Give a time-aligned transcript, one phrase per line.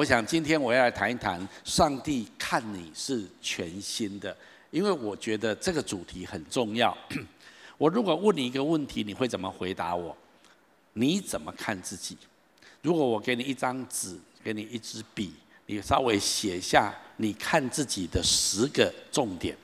[0.00, 4.34] 我想今天我要来谈一谈上帝看你是全新的，
[4.70, 6.96] 因为我觉得这个主题很重要。
[7.76, 10.16] 我如果问你一个问题，你会怎么回答我？
[10.94, 12.16] 你怎么看自己？
[12.80, 15.34] 如果我给你一张纸，给你一支笔，
[15.66, 19.54] 你稍微写下你看自己的十个重点，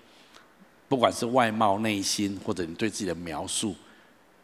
[0.87, 3.75] 不管是外貌、内心，或者你对自己的描述，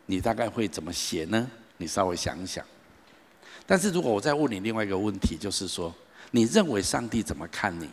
[0.06, 1.50] 你大概会怎么写呢？
[1.76, 2.64] 你稍微想一想。
[3.66, 5.94] 但是如果我再问你另外一个问题，就是说，
[6.30, 7.88] 你认为上帝怎么看你？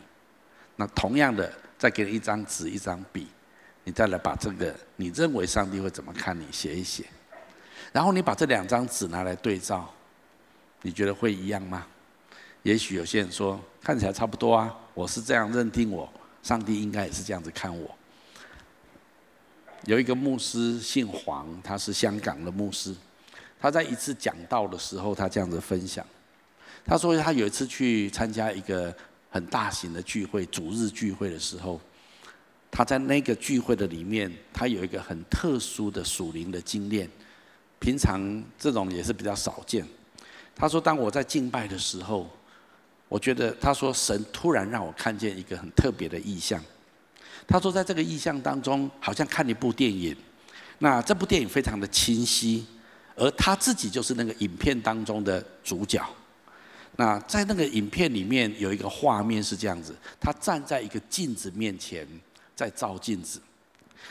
[0.76, 3.28] 那同样的，再给你一张纸、一张笔，
[3.84, 7.04] 你再来把这个你认为上帝会怎么看你写一写，
[7.92, 9.92] 然后你把这两张纸拿来对照，
[10.82, 11.86] 你觉得会一样吗？
[12.62, 16.10] 也许有些人说，看起来差不多啊，我是这样认定我，
[16.42, 17.90] 上帝应该也是这样子看我。
[19.84, 22.94] 有一个牧师姓黄，他是香港的牧师。
[23.60, 26.04] 他在一次讲道的时候，他这样子分享，
[26.84, 28.94] 他说他有一次去参加一个
[29.30, 31.78] 很大型的聚会，主日聚会的时候，
[32.70, 37.06] 他在那个聚会的里面，他有一个很特殊的属灵的经验，
[37.78, 39.86] 平常这种也是比较少见。
[40.56, 42.28] 他说，当我在敬拜的时候，
[43.08, 46.62] 我觉得他说神突然让我看见一个很特别的意象。
[47.46, 50.16] 他说，在这个意象当中，好像看一部电影，
[50.78, 52.64] 那这部电影非常的清晰。
[53.16, 56.04] 而他自己就是那个影片当中的主角。
[56.96, 62.06] 那在那个影片里面有一个画面是这样子：他站在一个镜子面前，
[62.54, 63.40] 在照镜子，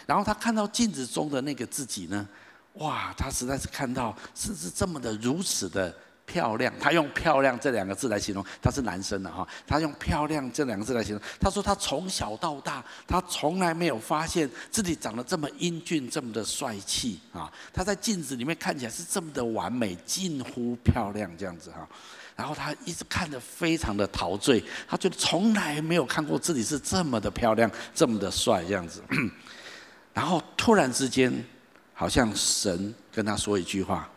[0.06, 2.28] 然后他看到镜子中的那个自己呢，
[2.74, 5.96] 哇，他实在是看到甚至这么的如此的。
[6.32, 9.48] 漂亮，他用“漂亮”这两个字来形容，他是男生的哈。
[9.66, 17.52] 他用“漂亮”这两个字来形容，他说他从小到大，他从来没有发现自己长得这么英俊，这么的帅气啊。
[17.74, 21.88] 他在镜子里面看起来是这么的完美，近乎漂亮这样子哈。
[22.36, 29.02] 然后他一直看得非常的陶醉，他觉得从来没有看过自己是这么的漂亮，这么的帅这样子。
[30.14, 31.34] 然后突然之间，
[31.96, 34.08] 好像神跟他说一句话，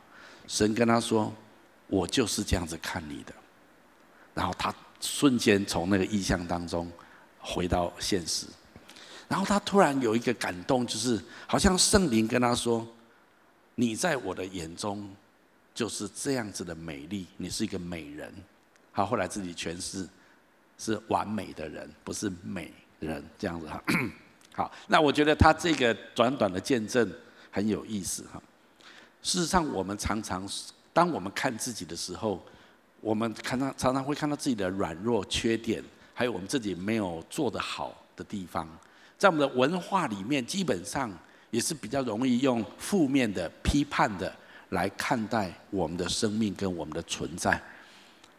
[0.47, 1.33] 神跟他说。
[1.93, 3.35] 我就是这样子看你的，
[4.33, 6.91] 然后他瞬间从那个意象当中
[7.39, 8.47] 回到现实，
[9.29, 12.89] 然后他突然有一个感动，就是好像圣灵跟他说
[13.77, 15.07] ：“你在我的眼中
[15.75, 18.33] 就是这样子的美丽，你是一个美人。”
[18.95, 20.09] 他后来自己诠释
[20.79, 23.85] 是完美的人，不是美人这样子哈。
[24.57, 27.13] 好，那我觉得他这个短短的见证
[27.51, 28.43] 很有意思哈。
[29.21, 30.49] 事实上，我们常常。
[30.93, 32.45] 当我们看自己的时候，
[33.01, 35.83] 我们看到常常会看到自己的软弱、缺点，
[36.13, 38.69] 还有我们自己没有做得好的地方。
[39.17, 41.11] 在我们的文化里面，基本上
[41.51, 44.33] 也是比较容易用负面的、批判的
[44.71, 47.61] 来看待我们的生命跟我们的存在。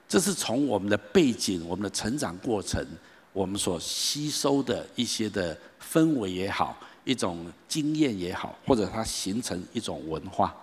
[0.08, 2.86] 这是从我们的背景、我们的成长过程、
[3.32, 10.56] 我们所吸收的一些的氛围也好，一种经验也好，或者它形成一种文化。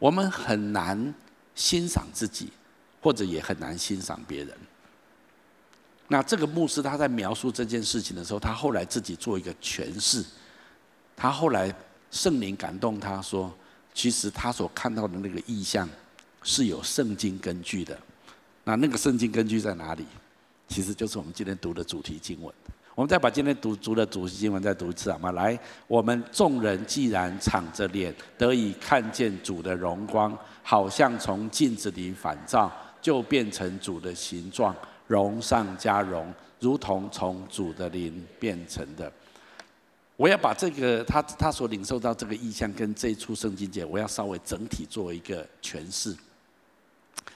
[0.00, 1.14] 我们很难
[1.54, 2.48] 欣赏自己，
[3.00, 4.56] 或者也很难欣赏别人。
[6.08, 10.24] 那这个牧师他在描述这件事情的时候，他后来自己做一个诠释。
[11.14, 11.72] 他后来
[12.10, 13.54] 圣灵感动他说，
[13.94, 15.88] 其实他所看到的那个意象
[16.42, 17.96] 是有圣经根据的。
[18.64, 20.06] 那那个圣经根据在哪里？
[20.66, 22.54] 其实就是我们今天读的主题经文。
[23.00, 25.32] 我们再把今天读读的主题经文再读一次好吗？
[25.32, 39.10] 来，我们众人既然敞着脸得以看见主的荣光，好像从镜子里反照，就变成主的形状，荣上加荣，如同从主的灵变成的。
[40.18, 46.14] 我要把这个他他所领受到这个意象跟这一处圣经节，我要稍微整体做一个诠释。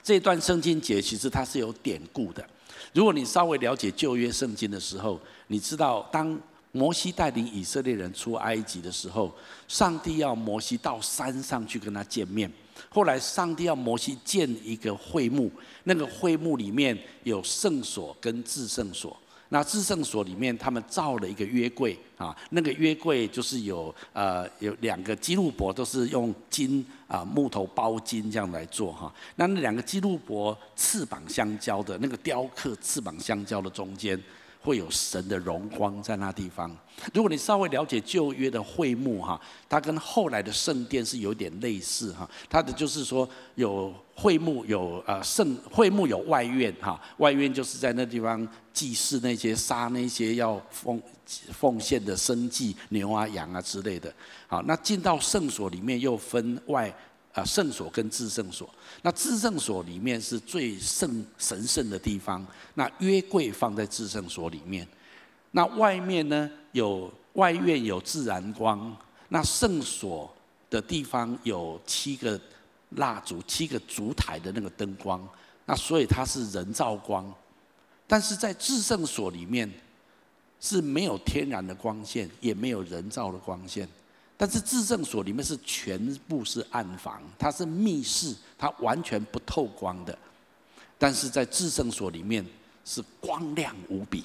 [0.02, 2.46] 这段圣经节其实它是有典故的。
[2.92, 6.38] 如果你稍微了解旧约圣经的时候，你知道当
[6.72, 9.32] 摩西带领以色列人出埃及的时候，
[9.68, 12.50] 上帝要摩西到山上去跟他见面。
[12.88, 15.50] 后来上帝要摩西建一个会幕，
[15.84, 19.16] 那个会幕里面有圣所跟至圣所。
[19.54, 29.14] 那至圣所里面，他们造了一个约柜啊，那个约柜就是有呃有两个基路伯，都是用金啊木头包金这样来做哈。
[29.36, 34.20] 那那两个基路伯翅膀相交的那个雕刻，翅膀相交的中间。
[34.64, 36.74] 会有神的荣光在那地方。
[37.12, 42.26] 如果你稍微了解旧约的会幕哈，它跟后来的圣殿是有点类似哈。
[42.48, 47.00] 它的就是说有会幕，有呃圣会幕，有外院哈。
[47.18, 51.00] 外院就是在那地方祭祀那些杀那些要奉
[51.52, 54.12] 奉献的生祭牛啊羊啊之类的。
[54.46, 56.94] 好，那进到圣所里面又分外
[57.32, 58.68] 啊圣所跟至圣所。
[59.02, 64.86] 那至圣所里面是最圣神圣的地方，那约柜放在至圣所里面。
[65.50, 68.96] 那外面呢，有外院有自然光，
[69.28, 70.32] 那圣所
[70.70, 72.40] 的地方有七个
[72.96, 75.26] 蜡烛、七个烛台的那个灯光，
[75.66, 77.32] 那所以它是人造光。
[78.06, 79.70] 但是在至圣所里面
[80.60, 83.88] 是没有天然的光线，也没有人造的光线。
[84.36, 90.16] 但是至圣所里面是全部是暗房，它是密室，它完全不透光的。
[90.98, 92.44] 但是在至圣所里面
[92.84, 94.24] 是光亮无比。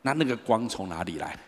[0.00, 1.38] 那那个光从哪里来？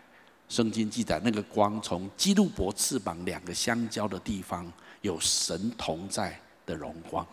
[0.46, 4.70] 圣经记载，那个光从基路伯翅膀两个相交的地方，
[5.04, 7.24] 有神同在的荣光。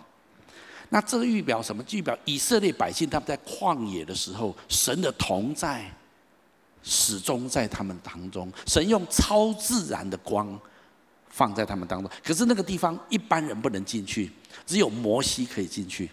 [0.89, 1.83] 那这个预表什么？
[1.89, 5.89] 预表以色列百姓他们在旷野的时候，神的同在
[6.83, 8.51] 始终在他们当中。
[8.67, 10.59] 神用超自然的光
[11.29, 14.31] 放在他们当中，可是那个地方一般人不能进去，
[14.65, 16.11] 只有摩西可以进去。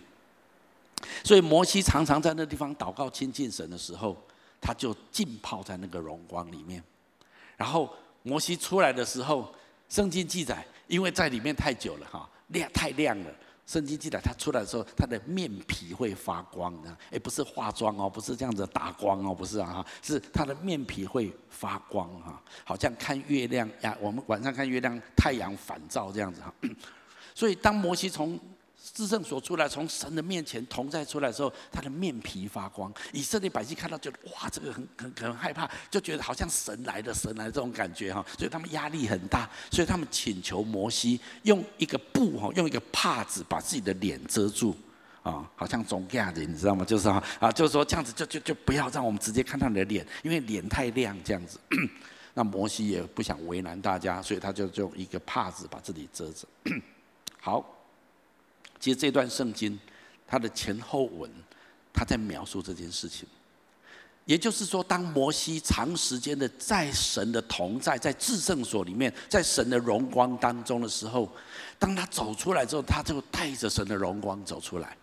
[1.22, 4.16] 所以摩西常常在那地方祷告亲近神的时候。
[4.60, 6.82] 他就浸泡在那个荣光里面，
[7.56, 7.88] 然后
[8.24, 9.54] 摩西出来的时候，
[9.88, 13.30] 圣经记载，因为在里面太久了哈，亮太亮了。
[13.66, 26.50] 圣经记载他出来的时候，他的面皮会发光的，哎，不是化妆哦，不是这样子打光哦，不是啊哈，是他的面皮会发光哈，好像看月亮呀，我们晚上看月亮，太阳反照这样子哈。
[27.34, 28.40] 所以当摩西从
[28.94, 32.92] 至圣所出来，从神的面前同在出来的时候，他的面皮发光。
[33.12, 38.24] 以色列百姓看到，觉得哇，这个很很很害怕，就觉得好像神来的，神来的这种感觉哈。
[38.36, 44.76] 所以他们压力很大，所以他们请求摩西用一个布哈，用一个帕子把自己的脸遮住
[45.22, 46.84] 啊，好像总架子，你知道吗？
[46.84, 51.58] 就是哈啊，就是说这样子就就就不要让我们直接看到你的脸，因为脸太亮这样子。
[52.34, 56.46] 那摩西也不想为难大家，所以他就用一个帕子把自己遮着。
[57.40, 57.74] 好。
[58.80, 59.78] 其实这段圣经，
[60.26, 61.30] 它的前后文，
[61.92, 63.26] 它在描述这件事情。
[64.24, 71.26] 也就是说，当摩西长时间的在神的同在，在至圣所里面，在神的荣光当中的时候，
[71.78, 74.94] 当他走出来之后，他就带着神的荣光走出来。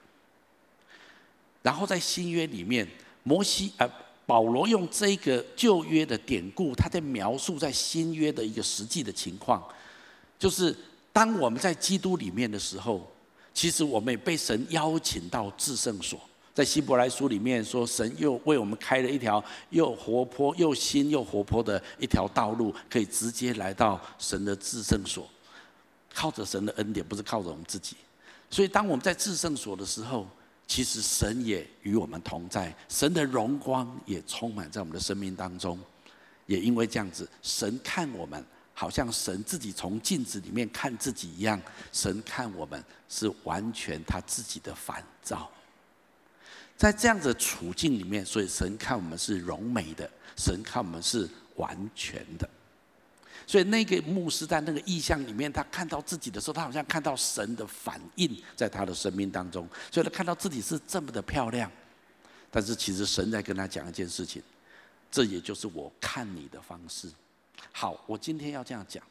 [1.63, 2.87] 然后在新约里面，
[3.23, 3.91] 摩西呃
[4.27, 9.61] 保罗用这个旧约的典故，他在描述在新约的一个实际的情况，
[10.37, 10.77] 就是
[11.11, 13.11] 当我们在基督里面的时候。
[13.55, 16.19] 其实我们也被神邀请到至圣所，
[16.53, 25.25] 在希伯来书里面说，神又为我们开了一条又活泼又新又活泼的一条道路，可以直接来到神的至圣所，
[26.13, 27.95] 靠着神的恩典，不是靠着我们自己。
[28.49, 30.27] 所以当我们在至圣所的时候，
[30.67, 35.79] 其实神也与我们同在，神的荣光也充满在我们的生命当中。
[36.45, 38.45] 也因为这样子，神看我们。
[38.75, 41.59] 好像神自己从镜子里面看自己一样，
[41.91, 45.49] 神看我们是完全他自己的反照。
[46.77, 52.47] 在这样的处境里面，所以神看我们是荣美的，神看我们是完全的。
[53.47, 61.71] 所以那个牧师在那个意象里面，他看到自己的时候，他好像看到神的反应在他的生命当中，所以他看到自己是这么的漂亮。
[62.51, 64.43] 但是其实神在跟他讲一件事情，
[65.09, 67.09] 这也就是我看你的方式。
[67.71, 69.03] 好，我今天要这样讲，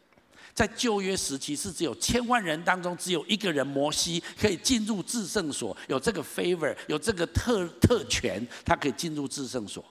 [0.52, 9.84] 在旧约时期是只有千万人当中只有一个人摩西可以进入至圣所，有这个 favor，有这个特特权，他可以进入至圣所。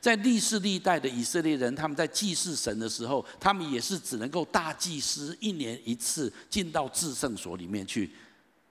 [0.00, 8.10] 在历世历代的以色列人，他们在祭祀神的时候，他们也是只能够大祭司一年一次进到至圣所里面去，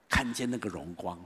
[0.08, 1.18] 看见那个荣光。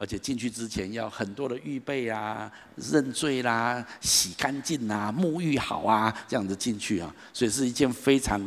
[0.00, 8.40] 而且进去之前要很多的预备啊，认罪啦，洗干净啊，沐浴好啊，这样子进去啊，所以是一件非常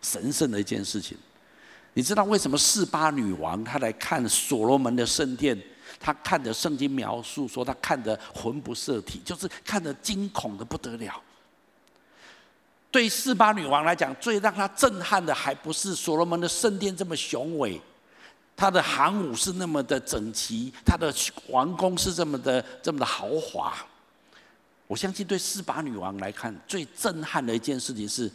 [0.00, 1.16] 神圣的一件事情。
[1.92, 5.56] 你知道为什么四八女王她来看所罗门的圣殿，
[6.00, 11.22] 她看的圣经描述说她看得魂不摄体，就是看得惊恐的不得了。
[12.90, 17.78] 对四八女王来讲，最让她震撼的还不是所罗门的圣殿这么雄伟。
[18.56, 21.12] 他的航母是那么的整齐，他的
[21.46, 23.74] 皇宫是这么的这么的豪华。
[24.86, 28.30] 我相信对示巴女王来看，最震撼的一件事情是，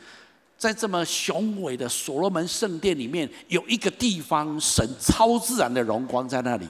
[0.58, 6.68] 在这么雄伟的所罗门圣殿里面，有一个地方，神超自然的荣光在那里，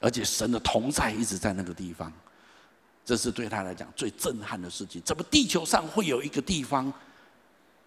[0.00, 2.12] 而且神的同在一直在那个地方。
[3.04, 5.00] 这是对他来讲最震撼的事情。
[5.04, 6.92] 怎么地球上会有一个地方，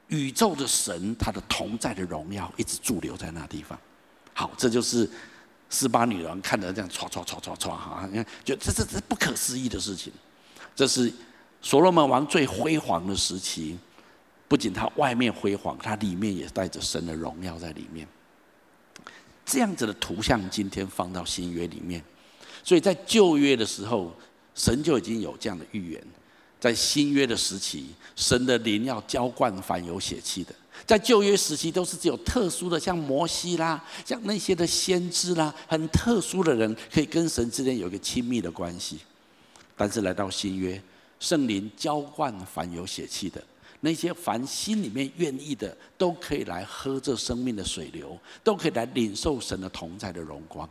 [0.07, 3.79] 宇宙的神他的同在的荣耀一直驻留在那地方？
[4.37, 5.09] 好，这就是
[5.69, 10.11] 斯巴女王看得这样唰唰唰唰唰哈，你看，就这这这不可思议的事情。
[10.75, 11.11] 这是
[11.61, 13.79] 所罗门王最辉煌的时期，
[14.49, 18.05] 不仅他外面辉煌，他里面也带着神的荣耀在里面。
[19.45, 22.03] 这样子的图像，今天放到新约里面，
[22.61, 24.13] 所以在旧约的时候，
[24.53, 26.01] 神就已经有这样的预言；
[26.59, 30.53] 在新约的时期，神的灵要浇灌凡有血气的。
[30.85, 38.99] 在旧约时期，都是只有特殊的，像摩西啦，像那些的先知啦，很特殊的人可以跟神之间有一个亲密的关系。
[39.77, 40.81] 但是来到新约，
[41.19, 43.43] 圣灵浇灌凡有血气的，
[43.81, 50.69] 那些凡心里面愿意的，都可以来喝这生命的水流，都可以来领受神的同在的荣光。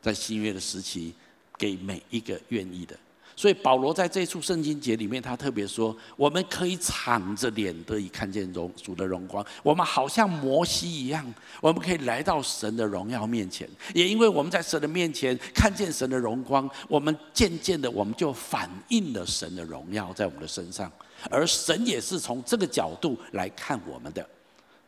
[0.00, 1.12] 在新约的时期，
[1.58, 2.96] 给每一个愿意的。
[3.38, 9.44] 所以保罗在这处圣经节里面，他特别说：我们可以敞着脸得以看见荣主的荣光。
[9.62, 13.68] 我们好像摩西一样，我们可以来到神的荣耀面前。
[13.92, 20.90] 也因为我们在神的面前看见神的荣光，我们渐渐的我们就反映了神的荣耀在我们的身上。
[21.30, 24.26] 而神也是从这个角度来看我们的，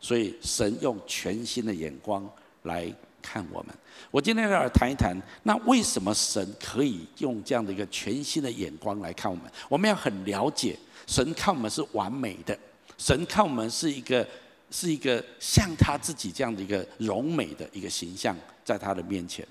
[0.00, 2.26] 所以神用全新的眼光
[2.62, 2.90] 来
[3.22, 3.74] 看我们。
[4.10, 9.44] 我今天要来谈一谈，那为什么神可以用这样的一个全新的眼光来看我们？
[9.68, 12.58] 我们要很了解，神看我们是完美的，
[12.96, 14.26] 神看我们是一个
[14.70, 19.46] 是一个像他自己这样的一个荣美的一个形象，在他的面前，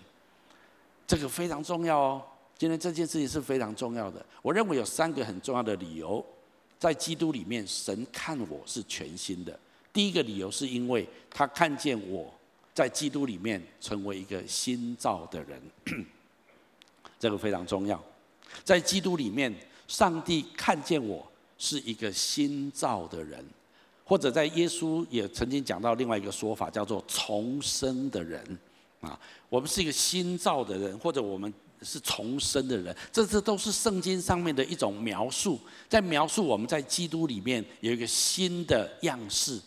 [1.06, 2.22] 这个非常重要哦。
[2.58, 4.26] 今天这件事情是非常重要的。
[4.42, 6.26] 我认为有三个很重要的理由，
[6.80, 9.60] 在基督里面，神看我是全新的。
[9.94, 12.34] 第一个理由是因为他看见我。
[12.78, 15.60] 在基督里面成为一个新造的人，
[17.18, 18.00] 这个非常重要。
[18.64, 19.52] 在基督里面，
[19.88, 23.44] 上帝看见我是一个新造的人，
[24.06, 28.46] 或者在耶稣也曾经讲到另外一个说法，叫做重生的人
[29.02, 29.20] 啊。
[29.50, 39.60] 我们是一个新造的人，或者我们是重生的人，这这都是圣经上面的一种描述，在描述我们在基督里面有一个新的样式。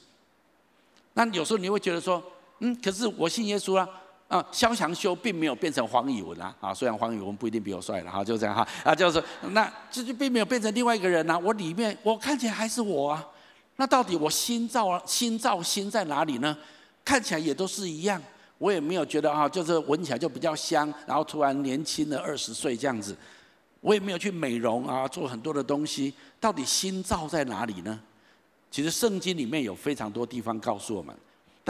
[1.14, 2.22] 那有时候你会觉得说，
[2.60, 3.88] 嗯，可是我信耶稣啊，
[4.28, 13.26] 啊，萧祥修并没有变成黄以文啊，啊，虽然黄以文不一定比我帅了哈，就这样哈，啊，就是那这就并没有变成另外一个人呐，我里面我看起来还是我啊，
[13.76, 16.56] 那到底我心造啊，新造心在哪里呢？
[17.04, 18.22] 看起来也都是一样，
[18.58, 23.16] 我也没有觉得啊，就是闻起来就比较香，然后突然年轻了二十岁这样子，
[23.80, 27.98] 我也没有去美容啊，做很多的东西，到底心造在哪里呢？
[28.70, 31.16] 其实圣经里面有非常多地方告诉我们。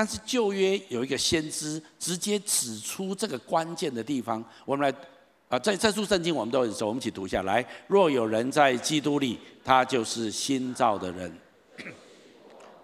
[0.00, 4.98] 但是旧约有一个先知直接指出这个关键的地方，我们来
[5.50, 7.62] 啊，在这处圣经我们都很熟，我们一起读一下来。
[7.86, 11.30] 若有人在基督里，他就是新造的人。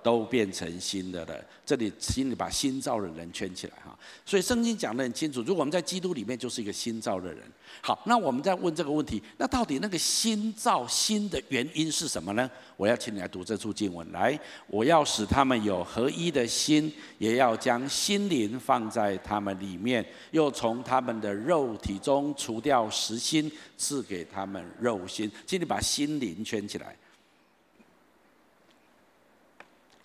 [0.07, 1.35] 都变成新的了。
[1.65, 3.99] 这里请你把新造的人圈起来哈。
[4.25, 7.43] 所以圣经讲得很清楚，如果我们在基督里面就是一个新造的人。
[7.83, 12.49] 好，那我们再问这个问题，那到底那个新造新的原因是什么呢？
[12.77, 14.09] 我要请你来读这处经文。
[14.13, 25.29] 来，我要使他们有合一的心，也要将心灵放在他们里面，又从他们的肉体中除掉实心，赐给他们肉心。
[25.45, 26.97] 请你把心灵圈起来。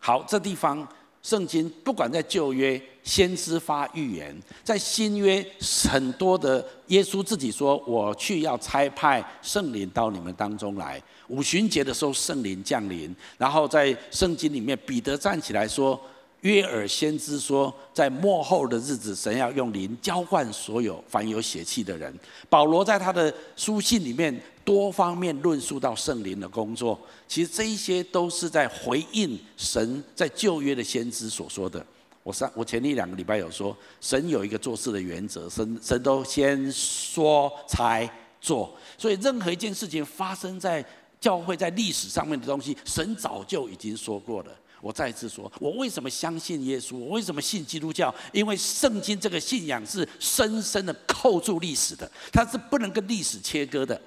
[0.04, 0.86] 好，这地方
[1.22, 5.46] 圣经不管在旧约，先知发预言；在新约，
[5.88, 13.16] 很多的耶稣自己说：“我去要差派圣灵到你们当中来。”五旬节的时候，圣灵降临。
[13.38, 16.00] 然后在圣经里面，彼得站起来说。
[16.42, 22.12] 约珥先知说，在末后的日子，神要用灵浇灌所有凡有血气的人。
[22.50, 31.86] 保罗在他的书信里面多方面论述到圣灵的工作，其实这一些都是在回应神在旧约的先知所说的。
[32.24, 38.08] 我上我前一两个礼拜有说，神有一个做事的原则，神神都先说才
[38.40, 40.86] 做，所以任何一件事情发生在
[41.20, 44.52] 教会在历史上面的东西，神早就已经说过了。
[44.82, 46.98] 我再次说，我为什么相信耶稣？
[46.98, 48.14] 我为什么信基督教？
[48.32, 54.00] 因为圣经这个信仰是深深的扣住历史的，它是不能跟历史切割的。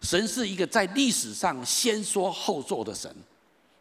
[0.00, 3.14] 神是一个在历史上先说后做的神。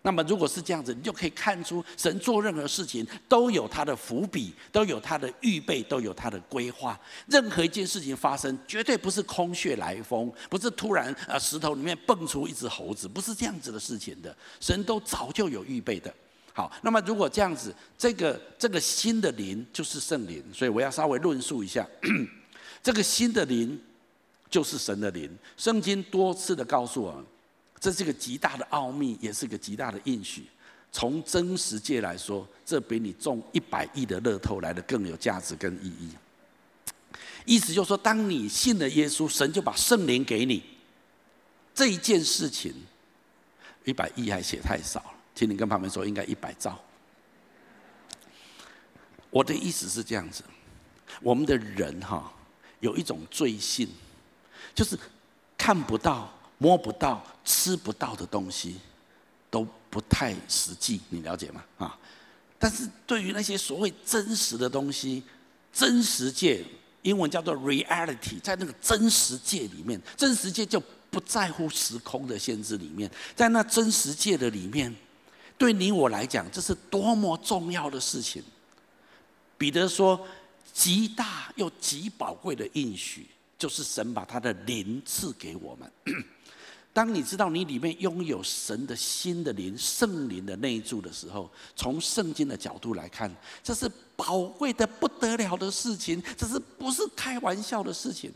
[0.05, 6.99] 那么，如果是这样子，你就可以看出神做任何事情都有他的伏笔，都有他的预备，都有他的规划。
[7.27, 14.35] 任何一件事情发生，绝对不是空穴来风，不是突然啊石头里面蹦出一只猴子，不是这样子的事情的。
[14.59, 16.13] 神都早就有预备的。
[16.51, 21.87] 好，那么如果这样子，这个这个新的灵就是圣灵，所以我要稍微论述一下，
[22.83, 23.81] 这个新的灵
[24.53, 25.35] 就是神的灵。
[25.57, 27.25] 圣经多次的告诉我们。
[27.79, 30.45] 这是个极大的奥秘，也是个极大的应许。
[30.91, 36.09] 从真实界来说，这比你中一百亿的乐透来的更有价值跟意义。
[37.45, 40.63] 意思就是说，当你信了耶稣，神就把圣灵给你。
[41.73, 42.73] 这一件事情，
[43.83, 46.79] 一百亿还写太少了，请你跟旁边说，应该一百兆。
[49.29, 50.43] 我的意思是这样子：
[51.21, 52.31] 我们的人哈
[52.79, 53.89] 有一种罪性，
[54.73, 54.97] 就是
[55.57, 58.77] 看不到、摸不到、吃不到的东西
[59.49, 61.63] 都不太实际，你了解吗？
[61.77, 61.97] 啊，
[62.57, 65.23] 但是对于那些所谓真实的东西，
[65.71, 66.63] 真实界，
[67.01, 74.95] 英文叫做 reality，在那个真实界里面，真实界就不在乎时空的限制里面，在那真实界的里面，
[75.57, 78.43] 对你我来讲，这是多么重要的事情。
[79.57, 80.25] 彼得说。
[80.73, 83.27] 极大又极宝贵的应许，
[83.63, 85.89] 就是神把他的灵赐给我们。
[86.91, 98.29] 当你知道你里面拥有神的新的灵、圣灵的内住的时候，从圣经的角度来看，这是宝贵的不得了的事情，这是不是开玩笑的事情？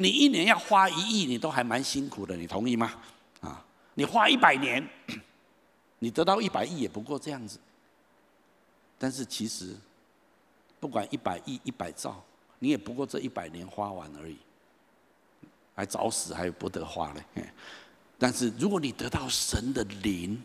[0.00, 2.92] 你一年要花一亿，你都还蛮辛苦的，你同意吗？
[3.40, 4.84] 啊，你花一百年，
[6.00, 7.60] 你得到一百亿也不过这样子。
[8.98, 9.76] 但是其实。
[10.78, 12.22] 不管一百亿、一百兆，
[12.58, 14.36] 你也不过这一百年花完而已，
[15.76, 17.44] 还早死还不得花嘞。
[18.18, 20.42] 但是如果你得到神的灵，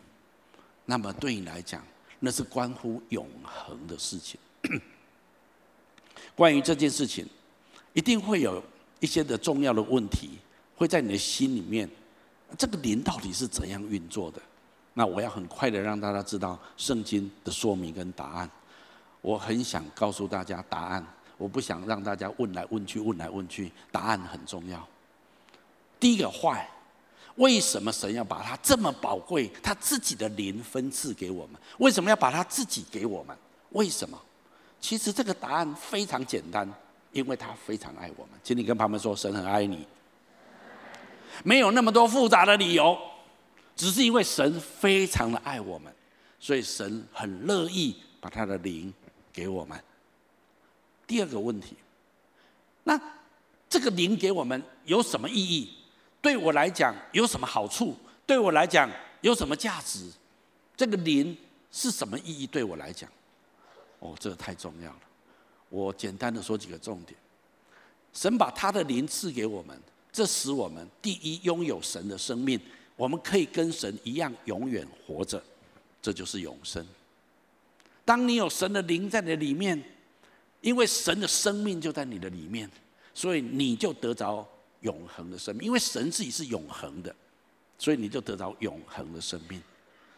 [0.86, 1.82] 那么对你来讲，
[2.20, 4.40] 那是关乎永恒的事情。
[6.36, 7.26] 关于这件事情，
[7.94, 8.62] 一定会有
[9.00, 10.38] 一些的重要的问题
[10.76, 11.90] 会在你的心里面。
[12.58, 14.42] 这个灵到底是怎样运作的？
[14.94, 18.50] 那我要很快的让大家知道圣经的说明跟答案。
[19.22, 21.06] 我很想告诉大家答案，
[21.38, 24.86] 我不想让大家问来问去，问来问去，答案很重要。
[26.02, 26.70] 第一个坏，
[27.36, 31.62] 为什么神要把他这么宝贵，他自己的灵分赐给我们？
[31.78, 33.38] 为什么要把他自己给我们？
[33.70, 34.20] 为什么？
[34.82, 36.70] 其实这个答案非常简单，
[37.14, 38.38] 因为他非常爱我们。
[38.44, 39.88] 请你跟旁边说，神很爱你，
[41.46, 42.98] 没有那么多复杂的理由，
[43.76, 45.94] 只是因为神非常的爱我们，
[46.40, 48.94] 所以神很乐意把他的灵。
[49.34, 49.82] 给我们
[51.08, 51.78] 第二个问题，
[52.84, 53.00] 那
[53.70, 55.74] 这个灵给我们有什么意义？
[56.22, 57.96] 对我来讲有什么好处？
[58.26, 58.90] 对我来讲
[59.22, 60.10] 有什么价值？
[60.78, 61.36] 这个灵
[61.72, 62.48] 是什么意义？
[62.48, 63.10] 对我来讲，
[64.00, 65.00] 哦，这个太重要了。
[65.70, 67.18] 我简单的说几个重点：
[68.14, 69.80] 神把他的灵赐给我们，
[70.12, 72.60] 这使我们第一拥有神的生命，
[72.96, 75.42] 我们可以跟神一样永远活着，
[76.02, 76.86] 这就是永生。
[78.04, 79.82] 当你有神的灵在你的里面，
[80.62, 82.70] 因为神的生命就在你的里面，
[83.14, 84.48] 所以你就得着
[84.82, 85.66] 永恒的生命。
[85.66, 87.16] 因为神自己是永恒的，
[87.78, 89.62] 所以你就得到永恒的生命。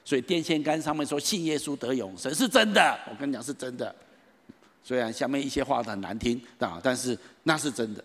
[0.04, 3.96] 所以电线杆上面说信耶稣得永生是真的，我跟你讲是真的。
[4.84, 8.04] 虽然下面一些话很难听啊，但是那是真的。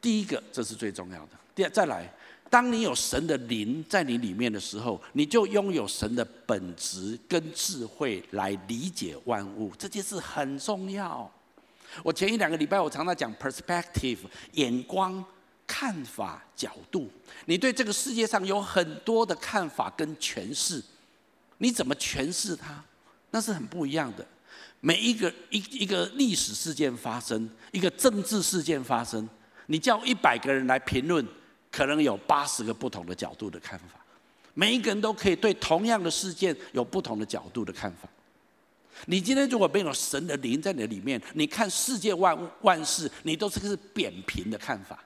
[0.00, 1.32] 第一个，这是最重要的。
[1.54, 2.10] 第二，再来。
[2.50, 11.32] 当你有神的灵在你里面的时候，你就拥有神的本质跟智慧来理解万物，这件事很重要。
[12.02, 14.18] 我前一两个礼拜我常常讲 perspective
[14.52, 15.24] 眼光、
[15.66, 17.10] 看法、角度。
[17.46, 20.82] 你对这个世界上有很多的看法跟诠释，
[21.58, 22.82] 你怎么诠释它？
[23.30, 24.26] 那是很不一样的。
[24.80, 29.28] 每一个一一个历史事件发生，一个政治事件发生，
[29.66, 31.26] 你叫一百个人来评论。
[31.70, 33.98] 可能有八十个不同的角度的看法，
[34.52, 38.06] 每一个人都可以对同样的事件有不同的角度的看法。
[39.06, 45.02] 你今天如果没有神的灵在你的里面，你看世界万万事，你都是个是扁平的看法。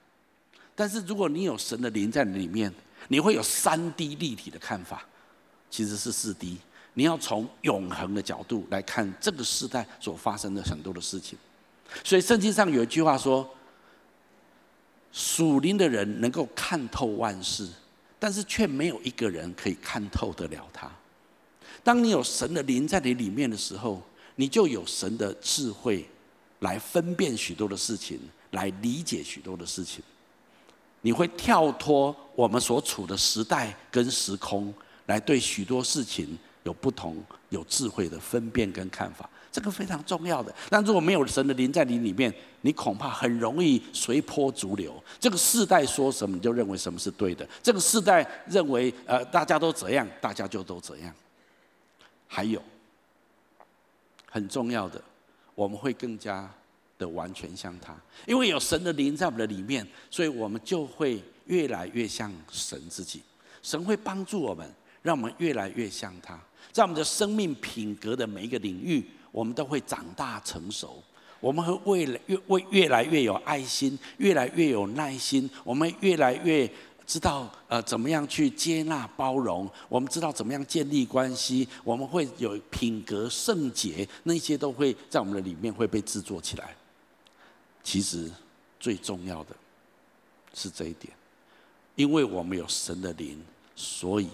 [0.74, 2.72] 但是如果你有神的灵在你里面，
[3.08, 5.04] 你会有三 D 立体的看法，
[5.70, 6.58] 其实是四 D。
[6.94, 11.38] 你要从永恒的角度来看这个时代所发生的很多的事情。
[12.04, 13.48] 所以圣经上有一句话说。
[15.12, 17.66] 属灵的人能够看透万事，
[18.18, 20.90] 但是却没有一个人可以看透得了他。
[21.86, 24.02] 当你有神的灵在你里面的时候，
[24.34, 26.04] 你就有神的智慧
[26.58, 28.18] 来分辨许多的事情，
[28.50, 30.02] 来理解许多的事情。
[31.02, 34.74] 你会跳脱我们所处的时代跟时空，
[35.06, 39.30] 来对许多事情有不同、有智慧的分辨跟看法。
[39.52, 45.00] 这个非常重要的，但如果没有神的灵在你里面，你恐怕很容易随波逐流。
[45.20, 51.14] 这个世代说什么，你就认为什么是对的；这个世代认为呃大家都怎样，大家就都怎样。
[52.26, 52.62] 还有
[54.30, 55.02] 很重要的，
[55.54, 56.50] 我们会更加
[56.98, 63.22] 的完全像他，因为有神的灵在我们的里面，所以我们就会越来越像神自己。
[63.62, 64.70] 神会帮助我们，
[65.02, 66.38] 让我们越来越像他，
[66.72, 69.04] 在我们的生命品格的每一个领域。
[69.32, 71.02] 我们都会长大成熟，
[71.40, 76.66] 我们会越来越为越来越有爱心，越来越有耐心，我们越来越
[77.06, 86.74] 知道呃怎么样去接纳包容，我们知道怎么样建立关系，我们会有品格圣洁，那些都会在我们的里面会被制作起来。
[87.84, 88.28] 其实
[88.80, 89.54] 最重要的
[90.52, 91.12] 是这一点，
[91.94, 93.40] 因为我们有神的灵，
[93.76, 94.28] 所以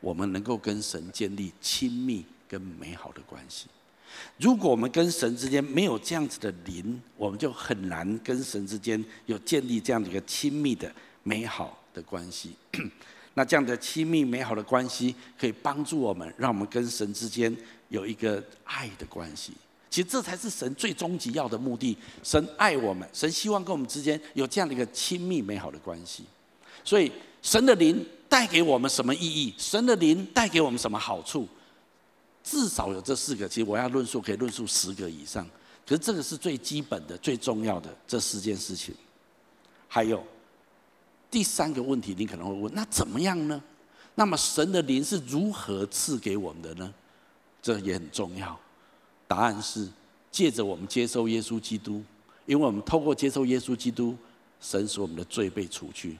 [0.00, 3.66] 我们能够跟神建立亲密跟美好的关系。
[4.38, 10.90] 如果我们跟神之间没有这样子的灵，我们就很难跟神之间有建立这样的一个亲密的
[11.22, 12.50] 美好的关系。
[13.36, 17.56] 那这样的亲密美好的关系，可以帮助我们，让我们跟神之间
[17.88, 19.52] 有一个爱的关系。
[19.90, 21.96] 其实这才是神最终极要的目的。
[22.22, 26.24] 神爱我们，神希望跟我们之间有这样的一个亲密美好的关系。
[26.84, 27.10] 所以，
[27.42, 29.54] 神的灵带给我们什么意义？
[29.56, 31.48] 神的灵带给我们什么好处？
[32.42, 35.48] 至少有这四个，其实我要论述可以论述十个以上。
[35.86, 38.94] 可是这个是最基本的、最重要的这四件事情。
[39.88, 40.24] 还有
[41.34, 43.60] 第三个问题，你可能会问：那怎么样呢？
[44.14, 46.94] 那么神的灵是如何赐给我们的呢？
[47.60, 48.56] 这也很重要。
[49.26, 49.88] 答案是
[50.30, 52.00] 借着我们接受耶稣基督，
[52.46, 54.16] 因为我们透过接受耶稣基督，
[54.60, 56.16] 神使我们的罪被除去。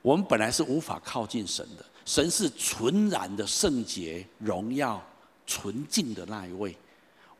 [0.00, 5.04] 我们本来是无法靠近神的，神是纯然的圣洁、荣耀。
[5.44, 6.76] 纯净的那一位，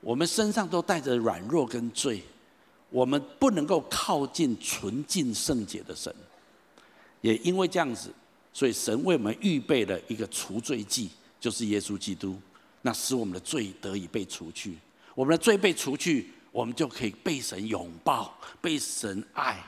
[0.00, 2.22] 我们身上都带着软弱跟罪，
[2.90, 6.12] 我们不能够靠近纯净圣洁的神。
[7.20, 8.12] 也因为这样子，
[8.52, 12.40] 所以神为我们预备了一个除罪祭，就是耶稣基督，
[12.82, 14.78] 那使我们的罪得以被除去。
[15.14, 19.62] 我们的罪被除去，我们就可以被神拥抱，被神爱。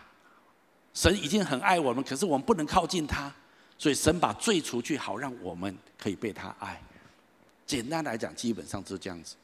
[0.94, 3.32] 神已经很爱我们，可是我们不能靠近他，
[3.78, 6.82] 所以神把罪除去，好让我们可以被他爱。
[7.66, 9.36] 简单来讲，基本上就是这样子。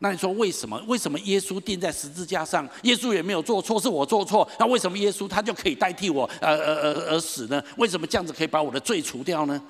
[0.00, 0.78] 那你说为什么？
[0.86, 2.68] 为什么耶稣钉在十字架上？
[2.82, 4.46] 耶稣也没有做错，是我做错。
[4.58, 7.62] 那为什么耶稣他就可以代替我，呃呃呃而死呢？
[7.78, 9.62] 为什么这样子可以把我的罪除掉呢？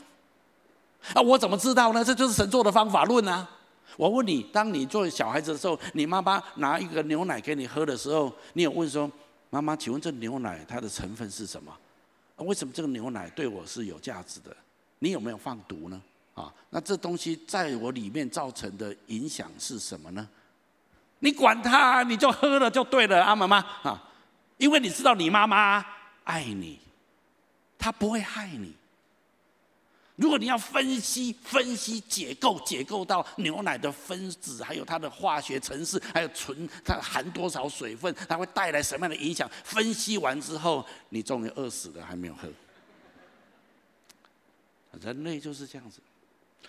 [1.13, 2.03] 啊，我怎么知道呢？
[2.03, 3.49] 这就是神做的方法论啊！
[3.97, 9.09] 我问你，当你做小孩子的时候，你妈妈拿一个牛奶给你喝的时候，你有问说
[9.51, 11.71] ：“妈妈，请问这牛奶它的成分是什么？
[12.39, 14.57] 为什么这个牛奶对我是有价值的？
[14.99, 16.03] 你有没有放毒呢？”
[16.35, 20.29] 啊，那这东西在我里面造成的影响是什么呢？
[21.21, 24.11] 你管他，你就喝了就对了，阿妈妈啊，
[24.59, 25.85] 因为你知道你妈妈
[26.25, 26.79] 爱你，
[27.79, 28.75] 她不会害你。
[30.17, 39.51] 如果你要分析、分析、解构、解构到牛奶的分子，还有它的化学程式，还有纯它含多少水分，它会带来什么样的影响？
[39.65, 42.49] 分析完之后，你终于饿死了，还没有喝。
[45.01, 46.01] 人类就是这样子。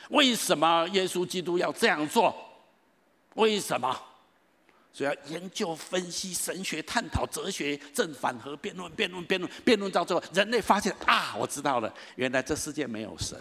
[0.09, 2.35] 为什么耶稣基督要这样做？
[3.35, 3.95] 为什么？
[4.93, 13.37] 所以要研究、分析、神学、探讨、哲学、正反合、辩论、辩论、辩论、辩论到最后，人类发现啊，我知道了，原来这世界没有神。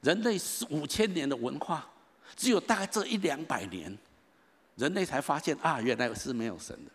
[0.00, 1.86] 人类是五千年的文化，
[2.34, 3.94] 只有大概这一两百年，
[4.76, 6.90] 人类才发现啊，原来是没有神的。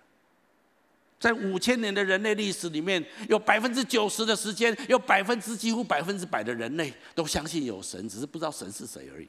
[1.20, 9.28] 在五千年的人类历史里面，有百分之九十的时间，有百分之几乎百分之百的人类都相信有神，只是不知道神是谁而已。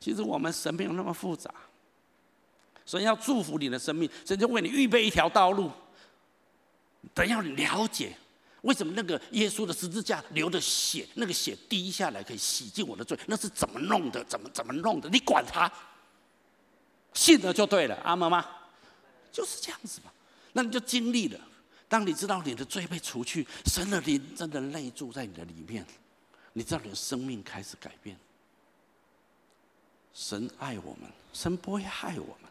[0.00, 1.52] 其实我们神没有那么复杂，
[2.86, 5.70] 神要祝福你的生命，神就为你预备一条道路。
[7.12, 8.16] 等要了解
[8.62, 14.24] 为什么那个耶稣的十字架流的血，那个血滴下来可以洗净我的罪，那是怎么弄的？
[14.24, 15.10] 怎么怎么弄的？
[15.10, 15.70] 你管他。
[17.14, 18.44] 信了就对了，阿妈妈，
[19.30, 20.10] 就是这样子嘛。
[20.52, 21.40] 那你就经历了。
[21.88, 25.86] 当你知道你的罪被除去，神的灵真的内住在你的里面，
[26.54, 28.16] 你知道你的生命开始改变。
[30.14, 32.50] 神爱我们，神不会害我们，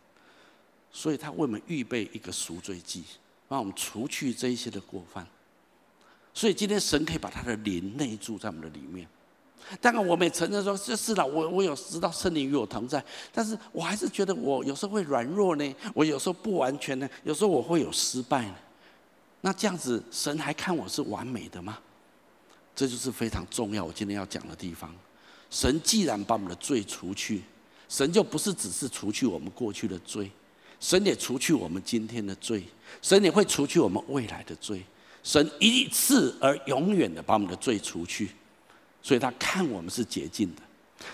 [0.91, 3.03] 所以他为我们预备一个赎罪祭，
[3.47, 5.25] 帮我们除去这一些的过犯。
[6.33, 9.07] 所以今天神可以把他的灵内住在我们的里面。
[9.79, 18.55] 当然，我们也承认说，这是了，我我有知道圣灵与我同在，但是我还是觉得我有时候会软弱呢，我有时候不完全呢，有时候我会有失败呢。
[19.41, 21.79] 那这样子，神还看我是完美的吗？
[22.75, 24.93] 这就是非常重要，我今天要讲的地方。
[25.49, 27.41] 神既然把我们的罪除去，
[27.89, 30.31] 神就不是只是除去我们过去的罪，
[30.79, 32.63] 神也除去我们今天的罪，
[33.01, 34.81] 神也会除去我们未来的罪。
[35.23, 38.31] 神一次而永远的把我们的罪除去。
[39.01, 40.61] 所以他看我们是洁净的。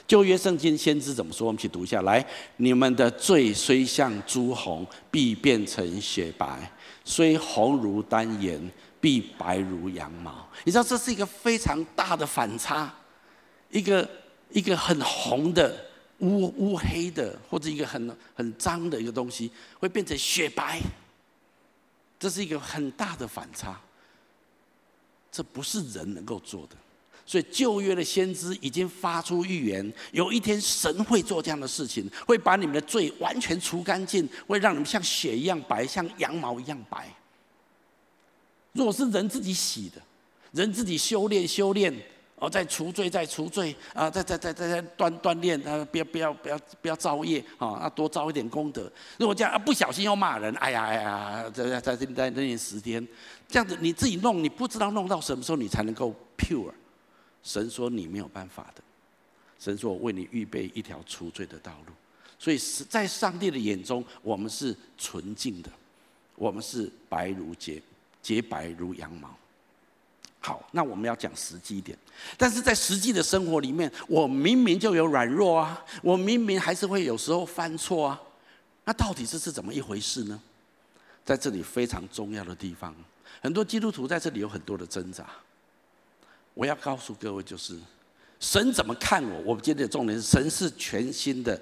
[0.06, 1.48] 旧约圣经先知怎么说？
[1.48, 2.26] 我们一起读一下来：
[2.58, 6.58] 你们的罪虽像朱红，必变成雪白；
[7.06, 8.70] 虽红如丹颜，
[9.00, 10.46] 必白如羊毛。
[10.66, 12.94] 你知道这是一个非常大的反差，
[13.70, 14.10] 一个
[14.52, 15.86] 一个很红的
[16.20, 20.82] 乌乌黑的，或者一个很很脏的一个东西，会变成雪白。
[22.20, 23.80] 这是一个很大的反差。
[25.32, 26.76] 这不是人能够做的，
[27.28, 37.14] 所以旧约的先知已经发出预言，有一天神会做这样的事情，会把你们的罪完全除干净，会让你们像雪一样白，像羊毛一样白。
[38.72, 40.02] 如果是人自己洗的，
[40.54, 41.94] 人自己修炼修炼。
[42.40, 44.08] 哦，再除罪，再除罪啊！
[44.12, 45.84] 再再再再再锻锻炼啊！
[45.92, 47.80] 不要不要不要不要造业啊！
[47.82, 48.84] 要多造一点功德。
[49.18, 53.08] 如果这样啊，不小心又骂人，哎呀哎呀，在在在在那段时间，
[53.48, 56.72] 这样子你自己弄，你不知道弄到什么时候你才能够 pure。
[57.48, 58.84] 神说你没有办法的，
[59.58, 61.94] 神说我为你预备一条除罪的道路。
[62.38, 65.72] 所以是在上帝的眼中，我们是纯净的，
[66.36, 67.82] 我们是白如洁
[68.22, 69.34] 洁白如羊毛。
[70.42, 71.98] 好，那我们要讲实际一点，
[72.38, 78.22] 但是在实际的生活里面，我明明就有软弱啊，我明明还是会有时候犯错啊，
[78.84, 80.40] 那到底这是怎么一回事呢？
[81.24, 82.94] 在这里非常重要的地方，
[83.42, 85.26] 很多基督徒在这里有很多的挣扎。
[86.58, 87.78] 我要告诉各位，就是
[88.40, 89.40] 神怎么看我？
[89.42, 91.60] 我们今天的重点是，神是全新的，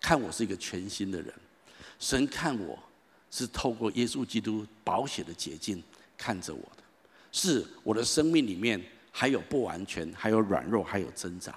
[0.00, 1.32] 看我是一个全新的人。
[2.00, 2.76] 神看我
[3.30, 5.80] 是透过耶稣基督保险的捷径
[6.18, 6.82] 看着我的。
[7.30, 11.54] 是我的生命里面还有不完全，还有软弱，还有挣扎，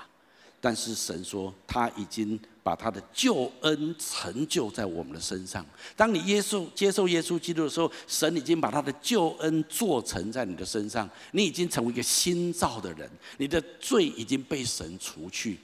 [0.62, 5.66] 但是神说他已经把他的救恩成就在我们的身上。
[5.96, 15.58] 当你耶稣接受耶稣基督的时候，神已经把他的救恩做成在你的身上，你已经成为一个新造的人，你的罪已经被神除去。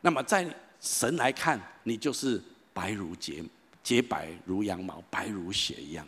[0.00, 0.44] 那么在
[0.80, 3.44] 神来看，你就是白如洁，
[3.84, 6.04] 洁白如羊毛，白如雪一样。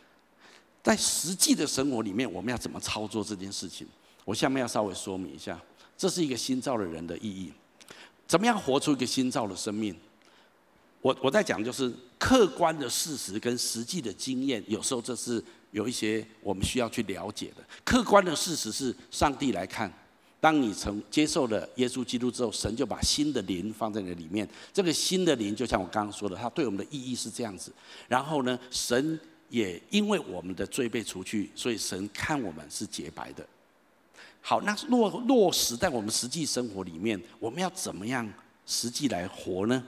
[0.84, 3.86] 在实际的生活里面，我们要怎么操作这件事情？
[4.26, 5.58] 我下面要稍微说明一下，
[5.96, 7.50] 这是一个新造的人的意义。
[8.32, 9.94] 怎么样活出一个新造的生命？
[11.02, 17.62] 我我在讲就是客观的事实跟实际的经验，有时候这是有一些我们需要去了解的。
[17.84, 19.92] 客观的事实是，上帝来看，
[20.40, 24.48] 当你从接受了耶稣基督之后，神就把新的灵放在你的里面。
[24.72, 27.70] 这个新的灵，就像我刚刚说的，它对我们的意义是这样子。
[28.08, 29.20] 然后呢，神。
[29.50, 33.46] 也因为我们的罪被除去，所以神看我们是洁白的。
[34.44, 38.28] 好，那落落实在我们实际生活里面，我们要怎么样
[38.66, 39.82] 实际来活呢？